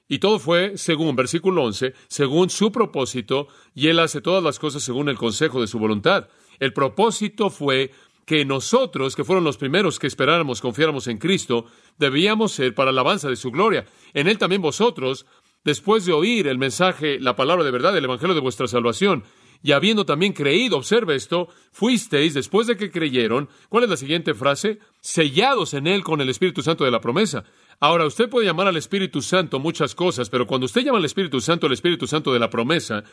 Y 0.08 0.20
todo 0.20 0.40
fue, 0.40 0.78
según 0.78 1.18
versículo 1.18 1.64
11, 1.64 1.94
según 2.08 2.50
su 2.50 2.72
propósito, 2.72 3.50
y 3.76 3.90
Él 3.90 4.00
hace 4.00 4.22
todas 4.22 4.42
las 4.42 4.58
cosas 4.58 4.84
según 4.84 5.10
el 5.10 5.18
consejo 5.18 5.60
de 5.60 5.68
su 5.68 5.80
voluntad. 5.80 6.30
El 6.60 6.74
propósito 6.74 7.50
fue 7.50 7.92
que 8.28 8.44
nosotros, 8.44 9.16
que 9.16 9.24
fueron 9.24 9.46
los 9.46 9.56
primeros 9.56 10.00
que 10.00 10.06
esperáramos, 10.06 10.60
confiáramos 10.60 11.08
en 11.08 11.18
Cristo, 11.18 11.66
debíamos 11.98 12.52
ser 12.52 12.76
para 12.76 12.90
alabanza 12.90 13.30
de 13.30 13.38
su 13.38 13.52
gloria. 13.52 13.86
En 14.14 14.28
Él 14.28 14.38
también 14.38 14.62
vosotros, 14.62 15.26
después 15.64 16.06
de 16.06 16.12
oír 16.12 16.48
el 16.48 16.58
mensaje, 16.58 17.22
la 17.22 17.38
palabra 17.38 17.64
de 17.64 17.72
verdad, 17.72 17.98
el 17.98 18.04
evangelio 18.04 18.36
de 18.36 18.42
vuestra 18.42 18.68
salvación, 18.68 19.24
y 19.64 19.72
habiendo 19.72 20.06
también 20.06 20.34
creído, 20.34 20.76
observe 20.76 21.16
esto, 21.16 21.48
fuisteis, 21.72 22.34
después 22.34 22.68
de 22.68 22.76
que 22.76 22.92
creyeron, 22.92 23.48
¿cuál 23.70 23.86
es 23.86 23.90
la 23.90 23.98
siguiente 23.98 24.34
frase? 24.34 24.80
Sellados 25.00 25.74
en 25.74 25.88
él 25.88 26.04
con 26.04 26.20
el 26.20 26.28
Espíritu 26.28 26.62
Santo 26.62 26.84
de 26.84 26.92
la 26.92 27.00
promesa. 27.00 27.46
Ahora, 27.80 28.06
usted 28.06 28.30
puede 28.30 28.46
llamar 28.46 28.68
al 28.68 28.76
Espíritu 28.76 29.22
Santo 29.22 29.60
muchas 29.60 29.96
cosas, 29.96 30.30
pero 30.30 30.48
cuando 30.48 30.66
usted 30.66 30.82
llama 30.82 30.98
al 30.98 31.06
Espíritu 31.06 31.40
Santo 31.40 31.68
el 31.68 31.74
Espíritu 31.74 32.08
Santo 32.08 32.34
de 32.34 32.40
la 32.40 32.50
promesa, 32.50 33.06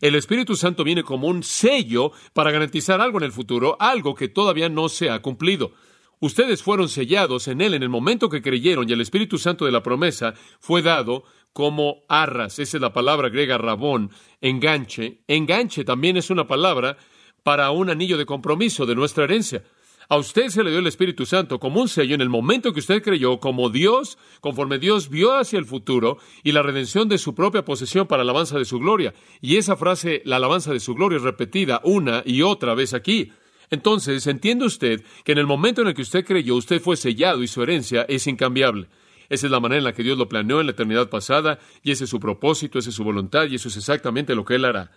el 0.00 0.14
Espíritu 0.14 0.56
Santo 0.56 0.84
viene 0.84 1.02
como 1.02 1.28
un 1.28 1.42
sello 1.42 2.12
para 2.32 2.50
garantizar 2.50 3.00
algo 3.00 3.18
en 3.18 3.24
el 3.24 3.32
futuro, 3.32 3.76
algo 3.80 4.14
que 4.14 4.28
todavía 4.28 4.68
no 4.68 4.88
se 4.88 5.10
ha 5.10 5.20
cumplido. 5.20 5.72
Ustedes 6.20 6.62
fueron 6.62 6.88
sellados 6.88 7.46
en 7.46 7.60
Él 7.60 7.74
en 7.74 7.82
el 7.82 7.88
momento 7.88 8.28
que 8.28 8.42
creyeron 8.42 8.88
y 8.88 8.92
el 8.92 9.00
Espíritu 9.00 9.38
Santo 9.38 9.64
de 9.64 9.72
la 9.72 9.82
promesa 9.82 10.34
fue 10.58 10.82
dado 10.82 11.24
como 11.52 12.02
arras. 12.08 12.58
Esa 12.58 12.76
es 12.76 12.80
la 12.80 12.92
palabra 12.92 13.28
griega 13.28 13.58
rabón, 13.58 14.10
enganche. 14.40 15.22
Enganche 15.28 15.84
también 15.84 16.16
es 16.16 16.30
una 16.30 16.46
palabra 16.46 16.96
para 17.42 17.70
un 17.70 17.88
anillo 17.88 18.18
de 18.18 18.26
compromiso 18.26 18.84
de 18.84 18.96
nuestra 18.96 19.24
herencia. 19.24 19.62
A 20.10 20.16
usted 20.16 20.48
se 20.48 20.64
le 20.64 20.70
dio 20.70 20.78
el 20.78 20.86
Espíritu 20.86 21.26
Santo 21.26 21.60
como 21.60 21.82
un 21.82 21.88
sello 21.88 22.14
en 22.14 22.22
el 22.22 22.30
momento 22.30 22.72
que 22.72 22.80
usted 22.80 23.02
creyó, 23.02 23.40
como 23.40 23.68
Dios, 23.68 24.16
conforme 24.40 24.78
Dios 24.78 25.10
vio 25.10 25.34
hacia 25.34 25.58
el 25.58 25.66
futuro 25.66 26.16
y 26.42 26.52
la 26.52 26.62
redención 26.62 27.10
de 27.10 27.18
su 27.18 27.34
propia 27.34 27.66
posesión 27.66 28.06
para 28.06 28.24
la 28.24 28.30
alabanza 28.30 28.56
de 28.56 28.64
su 28.64 28.78
gloria. 28.78 29.12
Y 29.42 29.56
esa 29.56 29.76
frase, 29.76 30.22
la 30.24 30.36
alabanza 30.36 30.72
de 30.72 30.80
su 30.80 30.94
gloria, 30.94 31.16
es 31.16 31.22
repetida 31.24 31.82
una 31.84 32.22
y 32.24 32.40
otra 32.40 32.74
vez 32.74 32.94
aquí. 32.94 33.32
Entonces, 33.68 34.26
entiende 34.26 34.64
usted 34.64 35.04
que 35.24 35.32
en 35.32 35.38
el 35.38 35.46
momento 35.46 35.82
en 35.82 35.88
el 35.88 35.94
que 35.94 36.00
usted 36.00 36.24
creyó, 36.24 36.54
usted 36.54 36.80
fue 36.80 36.96
sellado 36.96 37.42
y 37.42 37.46
su 37.46 37.62
herencia 37.62 38.06
es 38.08 38.26
incambiable. 38.26 38.88
Esa 39.28 39.46
es 39.46 39.52
la 39.52 39.60
manera 39.60 39.80
en 39.80 39.84
la 39.84 39.92
que 39.92 40.02
Dios 40.02 40.16
lo 40.16 40.26
planeó 40.26 40.60
en 40.60 40.68
la 40.68 40.72
eternidad 40.72 41.10
pasada, 41.10 41.58
y 41.82 41.90
ese 41.90 42.04
es 42.04 42.10
su 42.10 42.18
propósito, 42.18 42.78
esa 42.78 42.88
es 42.88 42.96
su 42.96 43.04
voluntad, 43.04 43.46
y 43.46 43.56
eso 43.56 43.68
es 43.68 43.76
exactamente 43.76 44.34
lo 44.34 44.46
que 44.46 44.54
Él 44.54 44.64
hará. 44.64 44.90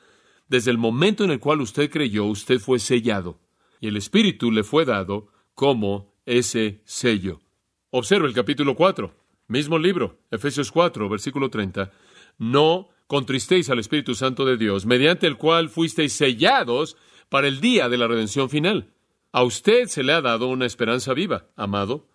Desde 0.48 0.72
el 0.72 0.78
momento 0.78 1.26
en 1.26 1.32
el 1.32 1.42
cual 1.42 1.60
usted 1.60 1.92
creyó, 1.92 2.24
usted 2.24 2.60
fue 2.60 2.80
sellado, 2.80 3.40
y 3.82 3.88
el 3.88 3.98
Espíritu 3.98 4.52
le 4.52 4.64
fue 4.64 4.86
dado 4.86 5.28
como 5.56 6.16
ese 6.26 6.82
sello. 6.86 7.42
Observe 7.90 8.28
el 8.28 8.34
capítulo 8.34 8.76
4, 8.76 9.14
mismo 9.48 9.78
libro, 9.78 10.20
Efesios 10.30 10.72
4, 10.72 11.10
versículo 11.10 11.50
30. 11.50 11.92
No 12.38 12.90
contristéis 13.08 13.70
al 13.70 13.80
Espíritu 13.80 14.16
Santo 14.16 14.46
de 14.46 14.56
Dios, 14.56 14.86
mediante 14.86 15.28
el 15.28 15.36
cual 15.36 15.70
fuisteis 15.70 16.14
sellados 16.14 16.96
para 17.28 17.48
el 17.48 17.60
día 17.60 17.90
de 17.90 17.98
la 17.98 18.08
redención 18.08 18.50
final. 18.50 18.94
A 19.34 19.44
usted 19.44 19.88
se 19.88 20.04
le 20.04 20.14
ha 20.14 20.22
dado 20.22 20.48
una 20.48 20.66
esperanza 20.66 21.14
viva, 21.14 21.48
amado, 21.56 22.08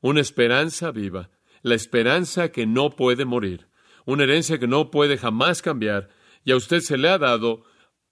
una 0.00 0.20
esperanza 0.20 0.90
viva, 0.92 1.30
la 1.62 1.74
esperanza 1.74 2.52
que 2.52 2.66
no 2.66 2.90
puede 2.90 3.24
morir, 3.24 3.68
una 4.04 4.24
herencia 4.24 4.58
que 4.58 4.68
no 4.68 4.90
puede 4.90 5.16
jamás 5.16 5.62
cambiar, 5.62 6.10
y 6.44 6.52
a 6.52 6.56
usted 6.56 6.80
se 6.80 6.98
le 6.98 7.08
ha 7.08 7.18
dado 7.18 7.64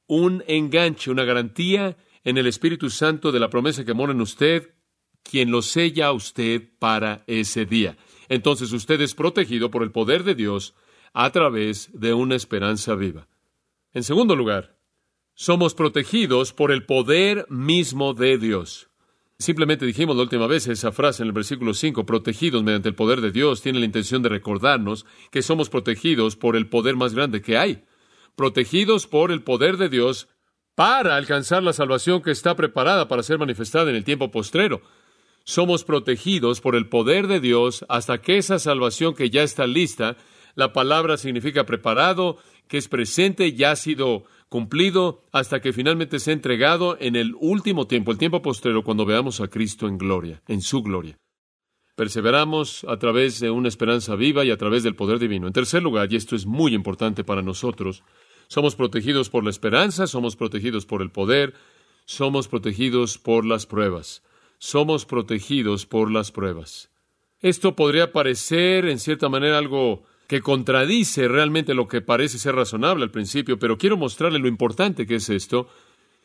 un 0.06 0.42
enganche, 0.46 1.10
una 1.10 1.24
garantía 1.24 1.96
en 2.24 2.38
el 2.38 2.46
Espíritu 2.46 2.90
Santo 2.90 3.30
de 3.30 3.40
la 3.40 3.50
promesa 3.50 3.84
que 3.84 3.94
mora 3.94 4.12
en 4.12 4.20
usted, 4.20 4.74
quien 5.22 5.50
lo 5.50 5.62
sella 5.62 6.06
a 6.06 6.12
usted 6.12 6.62
para 6.78 7.22
ese 7.26 7.66
día. 7.66 7.96
Entonces 8.28 8.72
usted 8.72 9.00
es 9.00 9.14
protegido 9.14 9.70
por 9.70 9.82
el 9.82 9.92
poder 9.92 10.24
de 10.24 10.34
Dios 10.34 10.74
a 11.12 11.30
través 11.30 11.90
de 11.92 12.14
una 12.14 12.34
esperanza 12.34 12.94
viva. 12.94 13.28
En 13.92 14.02
segundo 14.02 14.34
lugar, 14.34 14.76
somos 15.34 15.74
protegidos 15.74 16.52
por 16.52 16.72
el 16.72 16.84
poder 16.84 17.46
mismo 17.48 18.14
de 18.14 18.38
Dios. 18.38 18.88
Simplemente 19.38 19.84
dijimos 19.84 20.16
la 20.16 20.22
última 20.22 20.46
vez 20.46 20.68
esa 20.68 20.92
frase 20.92 21.22
en 21.22 21.28
el 21.28 21.32
versículo 21.32 21.74
5, 21.74 22.06
protegidos 22.06 22.62
mediante 22.62 22.88
el 22.88 22.94
poder 22.94 23.20
de 23.20 23.32
Dios, 23.32 23.62
tiene 23.62 23.80
la 23.80 23.84
intención 23.84 24.22
de 24.22 24.28
recordarnos 24.28 25.06
que 25.30 25.42
somos 25.42 25.68
protegidos 25.70 26.36
por 26.36 26.56
el 26.56 26.68
poder 26.68 26.96
más 26.96 27.14
grande 27.14 27.42
que 27.42 27.58
hay, 27.58 27.84
protegidos 28.36 29.06
por 29.06 29.32
el 29.32 29.42
poder 29.42 29.76
de 29.76 29.88
Dios 29.88 30.28
para 30.74 31.16
alcanzar 31.16 31.62
la 31.62 31.72
salvación 31.72 32.22
que 32.22 32.30
está 32.30 32.56
preparada 32.56 33.08
para 33.08 33.22
ser 33.22 33.38
manifestada 33.38 33.90
en 33.90 33.96
el 33.96 34.04
tiempo 34.04 34.30
postrero. 34.30 34.82
Somos 35.44 35.84
protegidos 35.84 36.60
por 36.60 36.74
el 36.74 36.88
poder 36.88 37.26
de 37.26 37.40
Dios 37.40 37.84
hasta 37.88 38.20
que 38.20 38.38
esa 38.38 38.58
salvación 38.58 39.14
que 39.14 39.30
ya 39.30 39.42
está 39.42 39.66
lista, 39.66 40.16
la 40.54 40.72
palabra 40.72 41.16
significa 41.16 41.64
preparado, 41.66 42.38
que 42.66 42.78
es 42.78 42.88
presente, 42.88 43.52
ya 43.52 43.72
ha 43.72 43.76
sido 43.76 44.24
cumplido 44.48 45.24
hasta 45.32 45.60
que 45.60 45.72
finalmente 45.72 46.18
sea 46.18 46.32
entregado 46.32 46.96
en 46.98 47.16
el 47.16 47.34
último 47.40 47.86
tiempo, 47.86 48.12
el 48.12 48.18
tiempo 48.18 48.40
postrero, 48.40 48.84
cuando 48.84 49.04
veamos 49.04 49.40
a 49.40 49.48
Cristo 49.48 49.86
en 49.86 49.98
gloria, 49.98 50.42
en 50.48 50.62
su 50.62 50.82
gloria. 50.82 51.18
Perseveramos 51.96 52.84
a 52.88 52.96
través 52.96 53.38
de 53.38 53.50
una 53.50 53.68
esperanza 53.68 54.16
viva 54.16 54.44
y 54.44 54.50
a 54.50 54.56
través 54.56 54.82
del 54.82 54.96
poder 54.96 55.18
divino. 55.18 55.46
En 55.46 55.52
tercer 55.52 55.82
lugar, 55.82 56.12
y 56.12 56.16
esto 56.16 56.34
es 56.34 56.46
muy 56.46 56.74
importante 56.74 57.22
para 57.22 57.42
nosotros, 57.42 58.02
somos 58.48 58.76
protegidos 58.76 59.30
por 59.30 59.44
la 59.44 59.50
esperanza, 59.50 60.06
somos 60.06 60.36
protegidos 60.36 60.86
por 60.86 61.02
el 61.02 61.10
poder, 61.10 61.54
somos 62.04 62.48
protegidos 62.48 63.18
por 63.18 63.44
las 63.44 63.66
pruebas. 63.66 64.22
Somos 64.58 65.04
protegidos 65.04 65.86
por 65.86 66.10
las 66.10 66.30
pruebas. 66.32 66.90
Esto 67.40 67.76
podría 67.76 68.12
parecer, 68.12 68.86
en 68.86 68.98
cierta 68.98 69.28
manera, 69.28 69.58
algo 69.58 70.04
que 70.26 70.40
contradice 70.40 71.28
realmente 71.28 71.74
lo 71.74 71.88
que 71.88 72.00
parece 72.00 72.38
ser 72.38 72.54
razonable 72.54 73.04
al 73.04 73.10
principio, 73.10 73.58
pero 73.58 73.76
quiero 73.76 73.96
mostrarle 73.96 74.38
lo 74.38 74.48
importante 74.48 75.06
que 75.06 75.16
es 75.16 75.28
esto. 75.28 75.68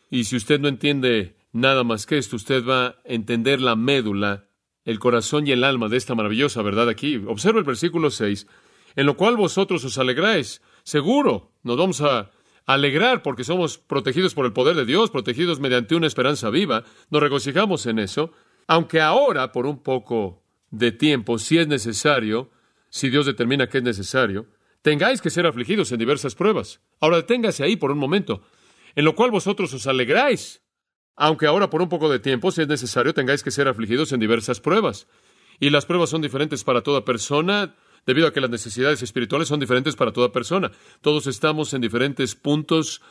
Y 0.09 0.23
si 0.23 0.37
usted 0.37 0.59
no 0.59 0.67
entiende 0.67 1.35
nada 1.51 1.83
más 1.83 2.05
que 2.05 2.17
esto, 2.17 2.35
usted 2.35 2.65
va 2.65 2.85
a 2.85 2.95
entender 3.03 3.59
la 3.59 3.75
médula, 3.75 4.45
el 4.85 4.99
corazón 4.99 5.45
y 5.47 5.51
el 5.51 5.63
alma 5.63 5.89
de 5.89 5.97
esta 5.97 6.15
maravillosa 6.15 6.61
verdad 6.61 6.87
aquí. 6.87 7.17
Observa 7.27 7.59
el 7.59 7.65
versículo 7.65 8.09
6, 8.11 8.47
en 8.95 9.05
lo 9.05 9.17
cual 9.17 9.35
vosotros 9.35 9.83
os 9.83 9.97
alegráis. 9.97 10.61
Seguro, 10.89 11.51
nos 11.61 11.77
vamos 11.77 12.01
a 12.01 12.31
alegrar 12.65 13.21
porque 13.21 13.43
somos 13.43 13.77
protegidos 13.77 14.33
por 14.33 14.47
el 14.47 14.53
poder 14.53 14.75
de 14.75 14.85
Dios, 14.85 15.11
protegidos 15.11 15.59
mediante 15.59 15.93
una 15.93 16.07
esperanza 16.07 16.49
viva. 16.49 16.83
Nos 17.11 17.21
regocijamos 17.21 17.85
en 17.85 17.99
eso, 17.99 18.31
aunque 18.65 18.99
ahora, 18.99 19.51
por 19.51 19.67
un 19.67 19.83
poco 19.83 20.41
de 20.71 20.91
tiempo, 20.91 21.37
si 21.37 21.59
es 21.59 21.67
necesario, 21.67 22.49
si 22.89 23.11
Dios 23.11 23.27
determina 23.27 23.67
que 23.69 23.77
es 23.77 23.83
necesario, 23.83 24.47
tengáis 24.81 25.21
que 25.21 25.29
ser 25.29 25.45
afligidos 25.45 25.91
en 25.91 25.99
diversas 25.99 26.33
pruebas. 26.33 26.81
Ahora 26.99 27.17
deténgase 27.17 27.63
ahí 27.63 27.75
por 27.75 27.91
un 27.91 27.99
momento, 27.99 28.41
en 28.95 29.05
lo 29.05 29.13
cual 29.13 29.29
vosotros 29.29 29.71
os 29.75 29.85
alegráis, 29.85 30.63
aunque 31.15 31.45
ahora 31.45 31.69
por 31.69 31.83
un 31.83 31.89
poco 31.89 32.09
de 32.09 32.17
tiempo, 32.17 32.49
si 32.49 32.63
es 32.63 32.67
necesario, 32.67 33.13
tengáis 33.13 33.43
que 33.43 33.51
ser 33.51 33.67
afligidos 33.67 34.11
en 34.11 34.21
diversas 34.21 34.59
pruebas. 34.59 35.05
Y 35.59 35.69
las 35.69 35.85
pruebas 35.85 36.09
son 36.09 36.23
diferentes 36.23 36.63
para 36.63 36.81
toda 36.81 37.05
persona, 37.05 37.75
debido 38.05 38.27
a 38.27 38.33
que 38.33 38.41
las 38.41 38.49
necesidades 38.49 39.01
espirituales 39.01 39.47
son 39.47 39.59
diferentes 39.59 39.95
para 39.95 40.11
toda 40.11 40.31
persona. 40.31 40.71
Todos 41.01 41.27
estamos 41.27 41.73
en 41.73 41.81
diferentes 41.81 42.35
puntos 42.35 43.01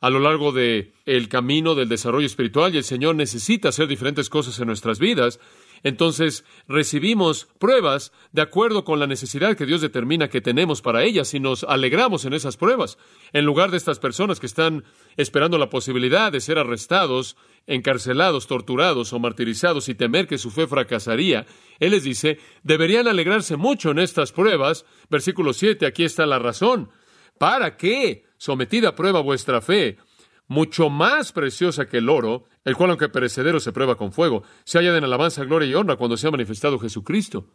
a 0.00 0.10
lo 0.10 0.20
largo 0.20 0.52
de 0.52 0.92
el 1.06 1.28
camino 1.28 1.74
del 1.74 1.88
desarrollo 1.88 2.26
espiritual 2.26 2.74
y 2.74 2.78
el 2.78 2.84
Señor 2.84 3.14
necesita 3.14 3.70
hacer 3.70 3.86
diferentes 3.88 4.28
cosas 4.28 4.58
en 4.58 4.66
nuestras 4.66 4.98
vidas 4.98 5.40
entonces 5.84 6.44
recibimos 6.66 7.46
pruebas 7.58 8.10
de 8.32 8.40
acuerdo 8.40 8.84
con 8.84 8.98
la 8.98 9.06
necesidad 9.06 9.54
que 9.54 9.66
Dios 9.66 9.82
determina 9.82 10.28
que 10.28 10.40
tenemos 10.40 10.80
para 10.80 11.04
ellas 11.04 11.34
y 11.34 11.40
nos 11.40 11.62
alegramos 11.62 12.24
en 12.24 12.32
esas 12.32 12.56
pruebas. 12.56 12.96
En 13.34 13.44
lugar 13.44 13.70
de 13.70 13.76
estas 13.76 13.98
personas 13.98 14.40
que 14.40 14.46
están 14.46 14.82
esperando 15.18 15.58
la 15.58 15.68
posibilidad 15.68 16.32
de 16.32 16.40
ser 16.40 16.58
arrestados, 16.58 17.36
encarcelados, 17.66 18.46
torturados 18.46 19.12
o 19.12 19.18
martirizados 19.18 19.90
y 19.90 19.94
temer 19.94 20.26
que 20.26 20.38
su 20.38 20.50
fe 20.50 20.66
fracasaría, 20.66 21.44
Él 21.78 21.90
les 21.90 22.02
dice, 22.02 22.38
deberían 22.62 23.06
alegrarse 23.06 23.56
mucho 23.56 23.90
en 23.90 23.98
estas 23.98 24.32
pruebas. 24.32 24.86
Versículo 25.10 25.52
7, 25.52 25.84
aquí 25.84 26.04
está 26.04 26.24
la 26.24 26.38
razón. 26.38 26.88
¿Para 27.36 27.76
qué? 27.76 28.24
Sometida 28.38 28.90
a 28.90 28.94
prueba 28.94 29.20
vuestra 29.20 29.60
fe, 29.60 29.98
mucho 30.46 30.90
más 30.90 31.32
preciosa 31.32 31.86
que 31.86 31.98
el 31.98 32.08
oro, 32.08 32.44
el 32.64 32.76
cual 32.76 32.90
aunque 32.90 33.08
perecedero 33.08 33.60
se 33.60 33.72
prueba 33.72 33.96
con 33.96 34.12
fuego, 34.12 34.42
se 34.64 34.78
halla 34.78 34.96
en 34.96 35.04
alabanza, 35.04 35.44
gloria 35.44 35.68
y 35.68 35.74
honra 35.74 35.96
cuando 35.96 36.16
se 36.16 36.26
ha 36.26 36.30
manifestado 36.30 36.78
Jesucristo. 36.78 37.46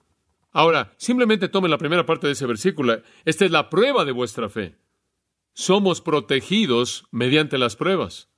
Ahora, 0.51 0.93
simplemente 0.97 1.49
tomen 1.49 1.71
la 1.71 1.77
primera 1.77 2.05
parte 2.05 2.27
de 2.27 2.33
ese 2.33 2.47
versículo. 2.47 3.01
Esta 3.25 3.45
es 3.45 3.51
la 3.51 3.69
prueba 3.69 4.05
de 4.05 4.11
vuestra 4.11 4.49
fe. 4.49 4.77
Somos 5.53 6.01
protegidos 6.01 7.05
mediante 7.11 7.57
las 7.57 7.75
pruebas. 7.75 8.29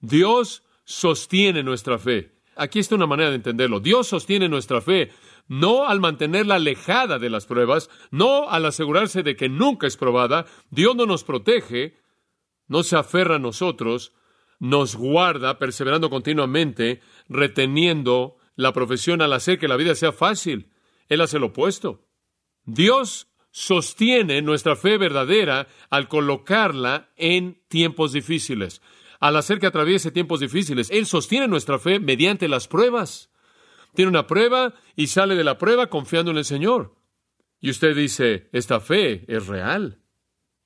Dios 0.00 0.64
sostiene 0.84 1.62
nuestra 1.62 1.98
fe. 1.98 2.32
Aquí 2.54 2.80
está 2.80 2.96
una 2.96 3.06
manera 3.06 3.30
de 3.30 3.36
entenderlo. 3.36 3.80
Dios 3.80 4.08
sostiene 4.08 4.48
nuestra 4.48 4.82
fe 4.82 5.10
no 5.48 5.86
al 5.86 6.00
mantenerla 6.00 6.56
alejada 6.56 7.18
de 7.18 7.30
las 7.30 7.46
pruebas, 7.46 7.90
no 8.10 8.48
al 8.48 8.66
asegurarse 8.66 9.22
de 9.22 9.36
que 9.36 9.48
nunca 9.48 9.86
es 9.86 9.96
probada. 9.96 10.46
Dios 10.70 10.96
no 10.96 11.06
nos 11.06 11.24
protege, 11.24 11.98
no 12.72 12.82
se 12.82 12.96
aferra 12.96 13.36
a 13.36 13.38
nosotros, 13.38 14.14
nos 14.58 14.96
guarda 14.96 15.58
perseverando 15.58 16.08
continuamente, 16.08 17.02
reteniendo 17.28 18.38
la 18.56 18.72
profesión 18.72 19.20
al 19.20 19.34
hacer 19.34 19.58
que 19.58 19.68
la 19.68 19.76
vida 19.76 19.94
sea 19.94 20.10
fácil. 20.10 20.70
Él 21.10 21.20
hace 21.20 21.38
lo 21.38 21.48
opuesto. 21.48 22.08
Dios 22.64 23.28
sostiene 23.50 24.40
nuestra 24.40 24.74
fe 24.74 24.96
verdadera 24.96 25.68
al 25.90 26.08
colocarla 26.08 27.10
en 27.16 27.60
tiempos 27.68 28.14
difíciles. 28.14 28.80
Al 29.20 29.36
hacer 29.36 29.58
que 29.60 29.66
atraviese 29.66 30.10
tiempos 30.10 30.40
difíciles, 30.40 30.90
Él 30.90 31.04
sostiene 31.04 31.48
nuestra 31.48 31.78
fe 31.78 32.00
mediante 32.00 32.48
las 32.48 32.68
pruebas. 32.68 33.30
Tiene 33.94 34.08
una 34.08 34.26
prueba 34.26 34.72
y 34.96 35.08
sale 35.08 35.34
de 35.34 35.44
la 35.44 35.58
prueba 35.58 35.88
confiando 35.88 36.30
en 36.30 36.38
el 36.38 36.46
Señor. 36.46 36.94
Y 37.60 37.68
usted 37.68 37.94
dice, 37.94 38.48
esta 38.52 38.80
fe 38.80 39.26
es 39.28 39.46
real. 39.46 40.00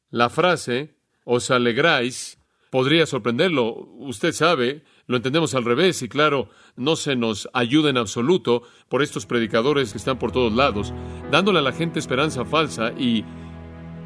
La 0.08 0.30
frase, 0.30 0.95
os 1.26 1.50
alegráis, 1.50 2.38
podría 2.70 3.04
sorprenderlo. 3.04 3.88
Usted 3.98 4.32
sabe, 4.32 4.84
lo 5.06 5.16
entendemos 5.16 5.54
al 5.54 5.64
revés 5.64 6.00
y 6.02 6.08
claro, 6.08 6.48
no 6.76 6.96
se 6.96 7.16
nos 7.16 7.48
ayuda 7.52 7.90
en 7.90 7.98
absoluto 7.98 8.62
por 8.88 9.02
estos 9.02 9.26
predicadores 9.26 9.92
que 9.92 9.98
están 9.98 10.18
por 10.18 10.32
todos 10.32 10.52
lados, 10.52 10.94
dándole 11.30 11.58
a 11.58 11.62
la 11.62 11.72
gente 11.72 11.98
esperanza 11.98 12.44
falsa 12.44 12.92
y 12.92 13.24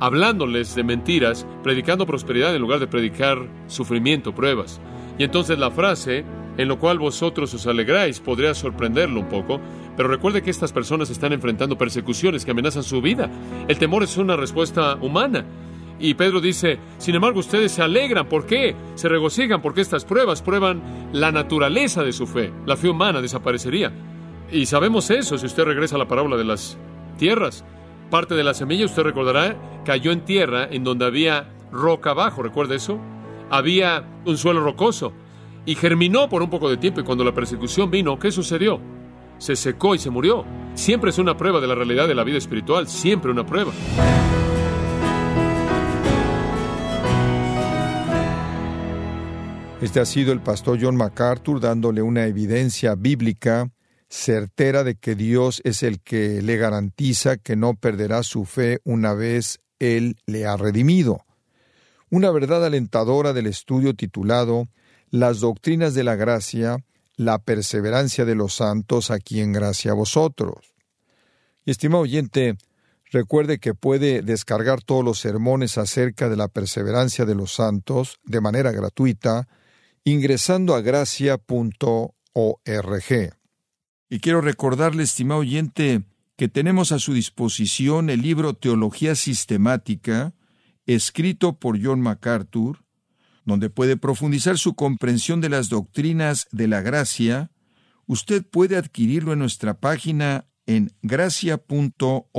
hablándoles 0.01 0.75
de 0.75 0.83
mentiras, 0.83 1.47
predicando 1.63 2.07
prosperidad 2.07 2.57
en 2.57 2.63
lugar 2.63 2.81
de 2.81 2.87
predicar 2.87 3.39
sufrimiento, 3.67 4.35
pruebas. 4.35 4.81
Y 5.19 5.25
entonces 5.25 5.59
la 5.59 5.71
frase, 5.71 6.25
en 6.57 6.69
lo 6.69 6.79
cual 6.79 6.99
vosotros 6.99 7.53
os 7.53 7.67
alegráis, 7.67 8.19
podría 8.19 8.55
sorprenderlo 8.55 9.21
un 9.21 9.29
poco, 9.29 9.61
pero 9.95 10.09
recuerde 10.09 10.43
que 10.43 10.51
estas 10.51 10.73
personas 10.73 11.11
están 11.11 11.35
enfrentando 11.35 11.77
persecuciones 11.77 12.47
que 12.47 12.53
amenazan 12.53 12.83
su 12.83 13.03
vida. 13.03 13.31
El 13.69 13.79
temor 13.79 14.03
es 14.05 14.17
una 14.17 14.37
respuesta 14.37 14.95
humana. 15.03 15.45
Y 16.01 16.15
Pedro 16.15 16.41
dice, 16.41 16.79
sin 16.97 17.15
embargo, 17.15 17.41
ustedes 17.41 17.73
se 17.73 17.83
alegran. 17.83 18.27
¿Por 18.27 18.47
qué? 18.47 18.75
Se 18.95 19.09
regocijan 19.09 19.61
porque 19.61 19.83
estas 19.83 20.07
pruebas 20.07 20.41
prueban 20.41 21.11
la 21.13 21.31
naturaleza 21.31 22.03
de 22.03 22.13
su 22.13 22.27
fe. 22.27 22.53
La 22.65 22.77
fe 22.77 22.89
humana 22.89 23.21
desaparecería. 23.21 23.93
Y 24.51 24.65
sabemos 24.67 25.11
eso 25.11 25.37
si 25.37 25.45
usted 25.47 25.65
regresa 25.65 25.97
a 25.97 25.99
la 25.99 26.09
parábola 26.09 26.37
de 26.39 26.45
las 26.45 26.79
tierras. 27.19 27.65
Parte 28.11 28.35
de 28.35 28.43
la 28.43 28.55
semilla, 28.55 28.87
usted 28.87 29.03
recordará, 29.03 29.57
cayó 29.85 30.11
en 30.11 30.25
tierra 30.25 30.67
en 30.71 30.85
donde 30.85 31.05
había 31.05 31.51
roca 31.71 32.11
abajo. 32.11 32.43
¿Recuerda 32.43 32.75
eso? 32.75 32.99
Había 33.51 34.05
un 34.25 34.39
suelo 34.39 34.65
rocoso. 34.65 35.13
Y 35.67 35.75
germinó 35.75 36.31
por 36.31 36.43
un 36.43 36.49
poco 36.49 36.71
de 36.71 36.79
tiempo. 36.79 37.01
Y 37.01 37.05
cuando 37.05 37.25
la 37.25 37.35
persecución 37.35 37.91
vino, 37.91 38.19
¿qué 38.19 38.33
sucedió? 38.33 38.81
Se 39.37 39.55
secó 39.55 39.95
y 39.95 39.99
se 39.99 40.09
murió. 40.09 40.47
Siempre 40.75 41.11
es 41.11 41.19
una 41.19 41.37
prueba 41.37 41.61
de 41.61 41.67
la 41.67 41.75
realidad 41.75 42.09
de 42.09 42.15
la 42.15 42.25
vida 42.25 42.39
espiritual. 42.39 42.89
Siempre 42.89 43.31
una 43.31 43.45
prueba. 43.45 43.71
Este 49.81 49.99
ha 49.99 50.05
sido 50.05 50.33
el 50.35 50.43
pastor 50.43 50.79
John 50.79 50.95
MacArthur 50.95 51.59
dándole 51.59 52.03
una 52.03 52.27
evidencia 52.27 52.97
bíblica 52.97 53.71
certera 54.11 54.85
de 54.85 54.97
que 54.97 55.15
Dios 55.15 55.63
es 55.65 55.83
el 55.83 56.01
que 56.01 56.43
le 56.43 56.59
garantiza 56.59 57.39
que 57.39 57.57
no 57.57 57.73
perderá 57.75 58.23
su 58.23 58.45
fe 58.45 58.81
una 58.85 59.15
vez 59.15 59.59
Él 59.79 60.17
le 60.27 60.45
ha 60.45 60.59
redimido. 60.59 61.25
Una 62.11 62.31
verdad 62.31 62.63
alentadora 62.63 63.33
del 63.33 63.47
estudio 63.47 63.95
titulado 63.95 64.69
Las 65.09 65.41
doctrinas 65.41 65.95
de 65.95 66.05
la 66.05 66.15
gracia, 66.15 66.85
la 67.17 67.39
perseverancia 67.39 68.27
de 68.27 68.35
los 68.35 68.57
santos 68.57 69.11
aquí 69.11 69.41
en 69.41 69.53
gracia 69.53 69.93
a 69.93 69.95
vosotros. 69.95 70.75
Estimado 71.65 72.03
oyente, 72.03 72.59
recuerde 73.11 73.59
que 73.59 73.73
puede 73.73 74.21
descargar 74.21 74.83
todos 74.83 75.03
los 75.03 75.19
sermones 75.19 75.79
acerca 75.79 76.29
de 76.29 76.37
la 76.37 76.49
perseverancia 76.49 77.25
de 77.25 77.35
los 77.35 77.55
santos 77.55 78.19
de 78.25 78.43
manera 78.43 78.73
gratuita 78.73 79.49
ingresando 80.05 80.75
a 80.75 80.81
gracia.org. 80.81 82.15
Y 84.09 84.21
quiero 84.21 84.41
recordarle, 84.41 85.03
estimado 85.03 85.41
oyente, 85.41 86.03
que 86.37 86.49
tenemos 86.49 86.91
a 86.93 86.99
su 86.99 87.13
disposición 87.13 88.11
el 88.11 88.23
libro 88.23 88.55
Teología 88.55 89.15
Sistemática, 89.15 90.35
escrito 90.87 91.59
por 91.59 91.83
John 91.83 92.01
MacArthur, 92.01 92.85
donde 93.45 93.71
puede 93.71 93.97
profundizar 93.97 94.59
su 94.59 94.75
comprensión 94.75 95.41
de 95.41 95.49
las 95.49 95.69
doctrinas 95.69 96.49
de 96.51 96.69
la 96.69 96.81
gracia. 96.81 97.51
Usted 98.07 98.45
puede 98.45 98.77
adquirirlo 98.77 99.33
en 99.33 99.39
nuestra 99.39 99.81
página 99.81 100.47
en 100.67 100.93
gracia.org 101.03 102.31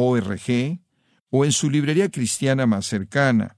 o 1.30 1.46
en 1.46 1.52
su 1.52 1.70
librería 1.70 2.10
cristiana 2.10 2.66
más 2.66 2.86
cercana. 2.86 3.58